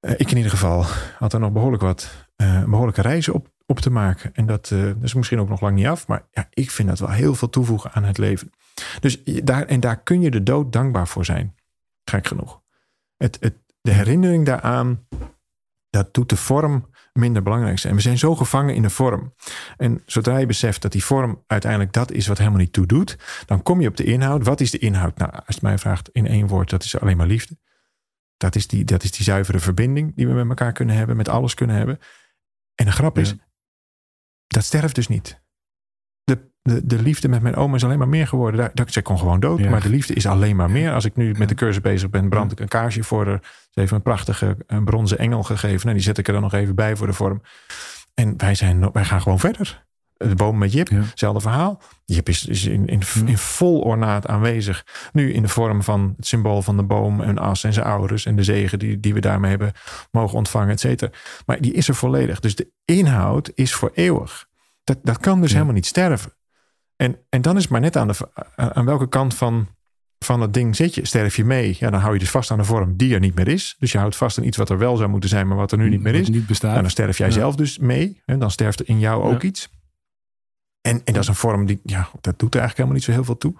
eh, 0.00 0.12
ik 0.16 0.30
in 0.30 0.36
ieder 0.36 0.50
geval 0.50 0.84
had 1.18 1.32
er 1.32 1.40
nog 1.40 1.52
behoorlijk 1.52 1.82
wat... 1.82 2.26
eh, 2.36 2.64
behoorlijke 2.64 3.00
reizen 3.00 3.34
op, 3.34 3.48
op 3.66 3.80
te 3.80 3.90
maken. 3.90 4.34
En 4.34 4.46
dat, 4.46 4.70
eh, 4.70 4.82
dat 4.82 5.02
is 5.02 5.14
misschien 5.14 5.40
ook 5.40 5.48
nog 5.48 5.60
lang 5.60 5.76
niet 5.76 5.86
af. 5.86 6.06
Maar 6.06 6.26
ja, 6.30 6.46
ik 6.50 6.70
vind 6.70 6.88
dat 6.88 6.98
wel 6.98 7.10
heel 7.10 7.34
veel 7.34 7.50
toevoegen 7.50 7.92
aan 7.92 8.04
het 8.04 8.18
leven. 8.18 8.52
Dus 9.00 9.22
daar, 9.24 9.66
en 9.66 9.80
daar 9.80 10.02
kun 10.02 10.20
je 10.20 10.30
de 10.30 10.42
dood 10.42 10.72
dankbaar 10.72 11.08
voor 11.08 11.24
zijn. 11.24 11.54
Gek 12.04 12.26
genoeg. 12.26 12.60
Het, 13.16 13.36
het, 13.40 13.54
de 13.80 13.92
herinnering 13.92 14.46
daaraan 14.46 15.06
dat 15.90 16.14
doet 16.14 16.28
de 16.28 16.36
vorm 16.36 16.90
minder 17.12 17.42
belangrijk 17.42 17.78
zijn. 17.78 17.94
We 17.94 18.00
zijn 18.00 18.18
zo 18.18 18.34
gevangen 18.34 18.74
in 18.74 18.82
de 18.82 18.90
vorm. 18.90 19.34
En 19.76 20.02
zodra 20.06 20.36
je 20.36 20.46
beseft 20.46 20.82
dat 20.82 20.92
die 20.92 21.04
vorm 21.04 21.44
uiteindelijk 21.46 21.92
dat 21.92 22.12
is 22.12 22.26
wat 22.26 22.38
helemaal 22.38 22.58
niet 22.58 22.72
toe 22.72 22.86
doet, 22.86 23.18
dan 23.46 23.62
kom 23.62 23.80
je 23.80 23.88
op 23.88 23.96
de 23.96 24.04
inhoud. 24.04 24.44
Wat 24.44 24.60
is 24.60 24.70
de 24.70 24.78
inhoud? 24.78 25.18
Nou, 25.18 25.32
als 25.32 25.54
je 25.54 25.60
mij 25.62 25.78
vraagt 25.78 26.08
in 26.08 26.26
één 26.26 26.46
woord, 26.46 26.70
dat 26.70 26.84
is 26.84 26.98
alleen 26.98 27.16
maar 27.16 27.26
liefde. 27.26 27.58
Dat 28.36 28.54
is 28.54 28.66
die, 28.66 28.84
dat 28.84 29.02
is 29.02 29.10
die 29.10 29.24
zuivere 29.24 29.58
verbinding 29.58 30.16
die 30.16 30.26
we 30.26 30.32
met 30.32 30.48
elkaar 30.48 30.72
kunnen 30.72 30.96
hebben, 30.96 31.16
met 31.16 31.28
alles 31.28 31.54
kunnen 31.54 31.76
hebben. 31.76 31.98
En 32.74 32.84
de 32.84 32.92
grap 32.92 33.18
is, 33.18 33.28
Ja. 33.30 33.36
dat 34.46 34.64
sterft 34.64 34.94
dus 34.94 35.08
niet. 35.08 35.41
De, 36.24 36.50
de, 36.62 36.86
de 36.86 37.02
liefde 37.02 37.28
met 37.28 37.42
mijn 37.42 37.54
oma 37.56 37.74
is 37.76 37.84
alleen 37.84 37.98
maar 37.98 38.08
meer 38.08 38.26
geworden. 38.26 38.60
Daar, 38.60 38.70
dat, 38.74 38.92
zij 38.92 39.02
kon 39.02 39.18
gewoon 39.18 39.40
dood, 39.40 39.58
Ja. 39.58 39.70
maar 39.70 39.82
de 39.82 39.88
liefde 39.88 40.14
is 40.14 40.26
alleen 40.26 40.56
maar 40.56 40.70
meer. 40.70 40.92
Als 40.92 41.04
ik 41.04 41.16
nu 41.16 41.34
met 41.38 41.48
de 41.48 41.54
cursus 41.54 41.80
bezig 41.82 42.10
ben, 42.10 42.28
brand 42.28 42.52
ik 42.52 42.60
een 42.60 42.68
kaarsje 42.68 43.02
voor 43.02 43.26
haar. 43.26 43.40
Ze 43.70 43.80
heeft 43.80 43.92
een 43.92 44.02
prachtige 44.02 44.56
een 44.66 44.84
bronzen 44.84 45.18
engel 45.18 45.42
gegeven. 45.42 45.80
Nou, 45.82 45.94
die 45.94 46.04
zet 46.04 46.18
ik 46.18 46.26
er 46.26 46.32
dan 46.32 46.42
nog 46.42 46.52
even 46.54 46.74
bij 46.74 46.96
voor 46.96 47.06
de 47.06 47.12
vorm. 47.12 47.42
En 48.14 48.34
wij, 48.36 48.54
zijn, 48.54 48.92
wij 48.92 49.04
gaan 49.04 49.22
gewoon 49.22 49.38
verder. 49.38 49.84
De 50.16 50.34
boom 50.34 50.58
met 50.58 50.72
Jip, 50.72 50.88
Ja. 50.88 50.96
hetzelfde 51.00 51.40
verhaal. 51.40 51.82
Jip 52.04 52.28
is, 52.28 52.46
is 52.46 52.64
in, 52.64 52.86
in, 52.86 53.00
in 53.26 53.38
vol 53.38 53.80
ornaat 53.80 54.26
aanwezig. 54.26 54.86
Nu 55.12 55.32
in 55.32 55.42
de 55.42 55.48
vorm 55.48 55.82
van 55.82 56.14
het 56.16 56.26
symbool 56.26 56.62
van 56.62 56.76
de 56.76 56.82
boom 56.82 57.20
en 57.20 57.38
as 57.38 57.64
en 57.64 57.72
zijn 57.72 57.86
ouders. 57.86 58.26
En 58.26 58.36
de 58.36 58.42
zegen 58.44 58.78
die, 58.78 59.00
die 59.00 59.14
we 59.14 59.20
daarmee 59.20 59.50
hebben 59.50 59.72
mogen 60.10 60.36
ontvangen, 60.38 60.70
et 60.70 60.80
cetera. 60.80 61.10
Maar 61.46 61.60
die 61.60 61.72
is 61.72 61.88
er 61.88 61.94
volledig. 61.94 62.40
Dus 62.40 62.54
de 62.54 62.70
inhoud 62.84 63.50
is 63.54 63.74
voor 63.74 63.90
eeuwig. 63.94 64.50
Dat, 64.84 64.98
dat 65.02 65.18
kan 65.18 65.40
dus 65.40 65.48
Ja. 65.48 65.54
helemaal 65.54 65.74
niet 65.76 65.86
sterven. 65.86 66.32
En, 66.96 67.16
en 67.28 67.42
dan 67.42 67.56
is 67.56 67.62
het 67.62 67.70
maar 67.70 67.80
net 67.80 67.96
aan, 67.96 68.06
de, 68.08 68.16
aan 68.56 68.84
welke 68.84 69.08
kant 69.08 69.34
van, 69.34 69.68
van 70.18 70.40
het 70.40 70.54
ding 70.54 70.76
zit 70.76 70.94
je. 70.94 71.06
Sterf 71.06 71.36
je 71.36 71.44
mee, 71.44 71.76
ja, 71.78 71.90
dan 71.90 72.00
hou 72.00 72.12
je 72.12 72.18
dus 72.18 72.30
vast 72.30 72.50
aan 72.50 72.58
de 72.58 72.64
vorm 72.64 72.96
die 72.96 73.14
er 73.14 73.20
niet 73.20 73.34
meer 73.34 73.48
is. 73.48 73.76
Dus 73.78 73.92
je 73.92 73.98
houdt 73.98 74.16
vast 74.16 74.38
aan 74.38 74.44
iets 74.44 74.56
wat 74.56 74.70
er 74.70 74.78
wel 74.78 74.96
zou 74.96 75.08
moeten 75.08 75.28
zijn, 75.28 75.48
maar 75.48 75.56
wat 75.56 75.72
er 75.72 75.78
nu 75.78 75.88
niet 75.88 76.00
meer 76.02 76.14
is. 76.14 76.28
niet 76.28 76.46
bestaat. 76.46 76.70
Nou, 76.70 76.82
dan 76.82 76.90
sterf 76.90 77.18
jij 77.18 77.26
Ja. 77.26 77.32
zelf 77.32 77.56
dus 77.56 77.78
mee. 77.78 78.22
En 78.24 78.38
dan 78.38 78.50
sterft 78.50 78.80
er 78.80 78.88
in 78.88 78.98
jou 78.98 79.22
ook 79.22 79.42
Ja. 79.42 79.48
iets. 79.48 79.68
En, 80.80 81.00
en 81.04 81.12
dat 81.12 81.22
is 81.22 81.28
een 81.28 81.34
vorm 81.34 81.66
die, 81.66 81.80
ja, 81.84 82.08
dat 82.20 82.38
doet 82.38 82.54
er 82.54 82.60
eigenlijk 82.60 82.76
helemaal 82.76 82.94
niet 82.94 83.04
zo 83.04 83.12
heel 83.12 83.24
veel 83.24 83.38
toe. 83.38 83.54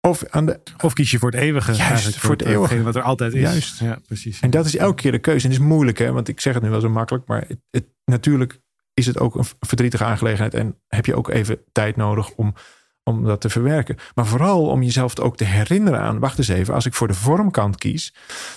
Of 0.00 0.24
aan 0.30 0.46
de, 0.46 0.60
Of 0.82 0.92
kies 0.92 1.10
je 1.10 1.18
voor 1.18 1.30
het 1.30 1.40
eeuwige. 1.40 1.72
Juist, 1.72 2.16
voor 2.16 2.30
het 2.30 2.42
eeuwige. 2.44 2.82
wat 2.82 2.96
er 2.96 3.02
altijd 3.02 3.34
is. 3.34 3.40
Juist. 3.40 3.78
Ja, 3.78 3.98
precies. 4.06 4.40
en 4.40 4.50
dat 4.50 4.66
is 4.66 4.76
elke 4.76 5.02
keer 5.02 5.12
de 5.12 5.18
keuze. 5.18 5.46
En 5.46 5.52
het 5.52 5.60
is 5.60 5.66
moeilijk, 5.66 5.98
hè, 5.98 6.12
want 6.12 6.28
ik 6.28 6.40
zeg 6.40 6.54
het 6.54 6.62
nu 6.62 6.68
wel 6.70 6.80
zo 6.80 6.88
makkelijk. 6.88 7.26
Maar 7.26 7.44
het, 7.48 7.58
het, 7.70 7.84
natuurlijk 8.04 8.60
is 8.98 9.06
het 9.06 9.18
ook 9.18 9.34
een 9.34 9.44
verdrietige 9.60 10.04
aangelegenheid. 10.04 10.54
En 10.54 10.80
heb 10.88 11.06
je 11.06 11.16
ook 11.16 11.28
even 11.28 11.58
tijd 11.72 11.96
nodig 11.96 12.30
om, 12.30 12.54
om 13.02 13.24
dat 13.24 13.40
te 13.40 13.48
verwerken. 13.48 13.96
Maar 14.14 14.26
vooral 14.26 14.66
om 14.66 14.82
jezelf 14.82 15.18
ook 15.18 15.36
te 15.36 15.44
herinneren 15.44 16.00
aan... 16.00 16.18
wacht 16.18 16.38
eens 16.38 16.48
even, 16.48 16.74
als 16.74 16.86
ik 16.86 16.94
voor 16.94 17.08
de 17.08 17.14
vormkant 17.14 17.76
kies... 17.76 18.14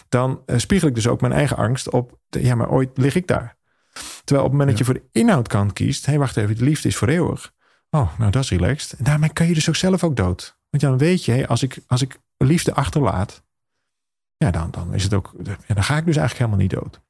dan 0.10 0.42
eh, 0.46 0.58
spiegel 0.58 0.88
ik 0.88 0.96
dus 0.96 1.08
ook 1.08 1.22
mijn 1.22 1.34
eigen 1.34 1.58
angst 1.58 1.90
op... 1.90 2.20
ja, 2.30 2.56
maar 2.56 2.70
ooit 2.70 2.98
lig 2.98 3.16
ik 3.16 3.28
daar. 3.28 3.58
Terwijl 4.24 4.46
op 4.46 4.52
het 4.52 4.60
moment 4.60 4.70
dat 4.70 4.78
je 4.78 4.86
voor 4.86 4.94
de 4.94 5.20
inhoudkant 5.20 5.74
kiest... 5.74 6.06
hé, 6.06 6.12
hey, 6.12 6.20
wacht 6.20 6.38
even, 6.38 6.58
de 6.58 6.64
liefde 6.64 6.88
is 6.88 6.96
voor 6.96 7.08
eeuwig. 7.08 7.54
Oh, 7.90 8.18
nou 8.18 8.32
dat 8.32 8.44
is 8.44 8.50
relaxed. 8.50 9.00
En 9.00 9.04
daarmee 9.04 9.34
kan 9.34 9.48
je 9.48 9.54
dus 9.54 9.70
ook 9.70 9.76
zelf 9.76 10.04
ook 10.04 10.16
dood. 10.16 10.58
Want 10.70 10.84
dan 10.84 10.98
weet 10.98 11.26
je, 11.26 11.32
hé, 11.32 11.48
als, 11.48 11.64
ik, 11.64 11.80
als 11.88 12.02
ik 12.02 12.20
liefde 12.38 12.74
achterlaat... 12.74 13.44
ja, 14.38 14.52
dan, 14.52 14.72
dan 14.72 14.94
is 14.94 15.04
het 15.04 15.14
ook... 15.14 15.34
ja, 15.44 15.74
dan 15.74 15.84
ga 15.84 15.98
ik 15.98 16.06
dus 16.06 16.16
eigenlijk 16.18 16.38
helemaal 16.38 16.58
niet 16.58 16.70
dood. 16.70 17.02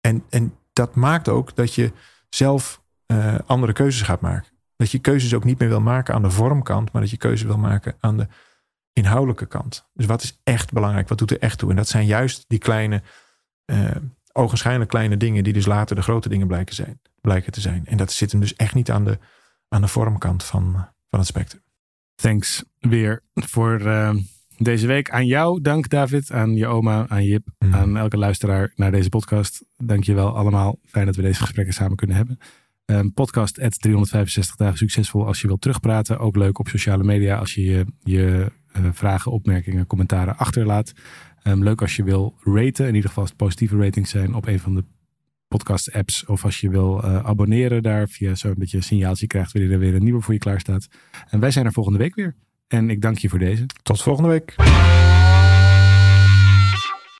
En, 0.00 0.24
en 0.30 0.56
dat 0.72 0.94
maakt 0.94 1.28
ook 1.28 1.56
dat 1.56 1.74
je 1.74 1.92
zelf 2.36 2.82
uh, 3.06 3.34
andere 3.46 3.72
keuzes 3.72 4.02
gaat 4.02 4.20
maken. 4.20 4.52
Dat 4.76 4.90
je 4.90 4.98
keuzes 4.98 5.34
ook 5.34 5.44
niet 5.44 5.58
meer 5.58 5.68
wil 5.68 5.80
maken 5.80 6.14
aan 6.14 6.22
de 6.22 6.30
vormkant, 6.30 6.92
maar 6.92 7.02
dat 7.02 7.10
je 7.10 7.16
keuzes 7.16 7.46
wil 7.46 7.58
maken 7.58 7.96
aan 8.00 8.16
de 8.16 8.26
inhoudelijke 8.92 9.46
kant. 9.46 9.88
Dus 9.92 10.06
wat 10.06 10.22
is 10.22 10.40
echt 10.42 10.72
belangrijk? 10.72 11.08
Wat 11.08 11.18
doet 11.18 11.30
er 11.30 11.38
echt 11.38 11.58
toe? 11.58 11.70
En 11.70 11.76
dat 11.76 11.88
zijn 11.88 12.06
juist 12.06 12.44
die 12.48 12.58
kleine, 12.58 13.02
uh, 13.66 13.90
ogenschijnlijk 14.32 14.90
kleine 14.90 15.16
dingen, 15.16 15.44
die 15.44 15.52
dus 15.52 15.66
later 15.66 15.96
de 15.96 16.02
grote 16.02 16.28
dingen 16.28 16.46
blijken, 16.46 16.74
zijn, 16.74 17.00
blijken 17.20 17.52
te 17.52 17.60
zijn. 17.60 17.86
En 17.86 17.96
dat 17.96 18.12
zit 18.12 18.30
hem 18.30 18.40
dus 18.40 18.56
echt 18.56 18.74
niet 18.74 18.90
aan 18.90 19.04
de, 19.04 19.18
aan 19.68 19.80
de 19.80 19.88
vormkant 19.88 20.44
van, 20.44 20.72
van 21.10 21.18
het 21.18 21.28
spectrum. 21.28 21.62
Thanks 22.14 22.64
weer 22.78 23.22
voor 23.34 23.80
uh, 23.80 24.14
deze 24.56 24.86
week. 24.86 25.10
Aan 25.10 25.26
jou, 25.26 25.60
dank 25.60 25.88
David, 25.88 26.32
aan 26.32 26.56
je 26.56 26.66
oma, 26.66 27.08
aan 27.08 27.24
Jip, 27.24 27.48
mm. 27.58 27.74
aan 27.74 27.96
elke 27.96 28.16
luisteraar 28.16 28.72
naar 28.74 28.90
deze 28.90 29.08
podcast. 29.08 29.64
Dank 29.76 30.04
je 30.04 30.14
wel 30.14 30.36
allemaal. 30.36 30.78
Fijn 30.84 31.06
dat 31.06 31.16
we 31.16 31.22
deze 31.22 31.40
gesprekken 31.40 31.74
samen 31.74 31.96
kunnen 31.96 32.16
hebben. 32.16 32.38
Um, 32.86 33.12
podcast 33.12 33.60
at 33.60 33.80
365 33.80 34.56
dagen 34.56 34.78
succesvol 34.78 35.26
als 35.26 35.40
je 35.40 35.46
wilt 35.46 35.60
terugpraten. 35.60 36.18
Ook 36.18 36.36
leuk 36.36 36.58
op 36.58 36.68
sociale 36.68 37.04
media 37.04 37.38
als 37.38 37.54
je 37.54 37.64
je, 37.64 37.86
je 38.02 38.52
uh, 38.78 38.88
vragen, 38.92 39.32
opmerkingen, 39.32 39.86
commentaren 39.86 40.36
achterlaat. 40.36 40.92
Um, 41.44 41.62
leuk 41.62 41.80
als 41.80 41.96
je 41.96 42.04
wil 42.04 42.34
raten. 42.42 42.88
In 42.88 42.94
ieder 42.94 43.08
geval 43.08 43.22
als 43.22 43.28
het 43.28 43.36
positieve 43.36 43.76
ratings 43.76 44.10
zijn 44.10 44.34
op 44.34 44.46
een 44.46 44.60
van 44.60 44.74
de 44.74 44.84
podcast 45.48 45.92
apps. 45.92 46.24
Of 46.24 46.44
als 46.44 46.60
je 46.60 46.70
wil 46.70 47.04
uh, 47.04 47.24
abonneren 47.24 47.82
daar 47.82 48.08
via 48.08 48.34
zo'n 48.34 48.54
beetje 48.58 48.76
een 48.76 48.82
signaaltje 48.82 49.26
krijgt 49.26 49.52
wanneer 49.52 49.72
er 49.72 49.78
weer 49.78 49.94
een 49.94 50.04
nieuwe 50.04 50.20
voor 50.20 50.34
je 50.34 50.40
klaar 50.40 50.60
staat. 50.60 50.88
En 51.28 51.40
wij 51.40 51.50
zijn 51.50 51.66
er 51.66 51.72
volgende 51.72 51.98
week 51.98 52.14
weer. 52.14 52.36
En 52.68 52.90
ik 52.90 53.02
dank 53.02 53.18
je 53.18 53.28
voor 53.28 53.38
deze. 53.38 53.66
Tot 53.82 54.02
volgende 54.02 54.28
week. 54.28 54.54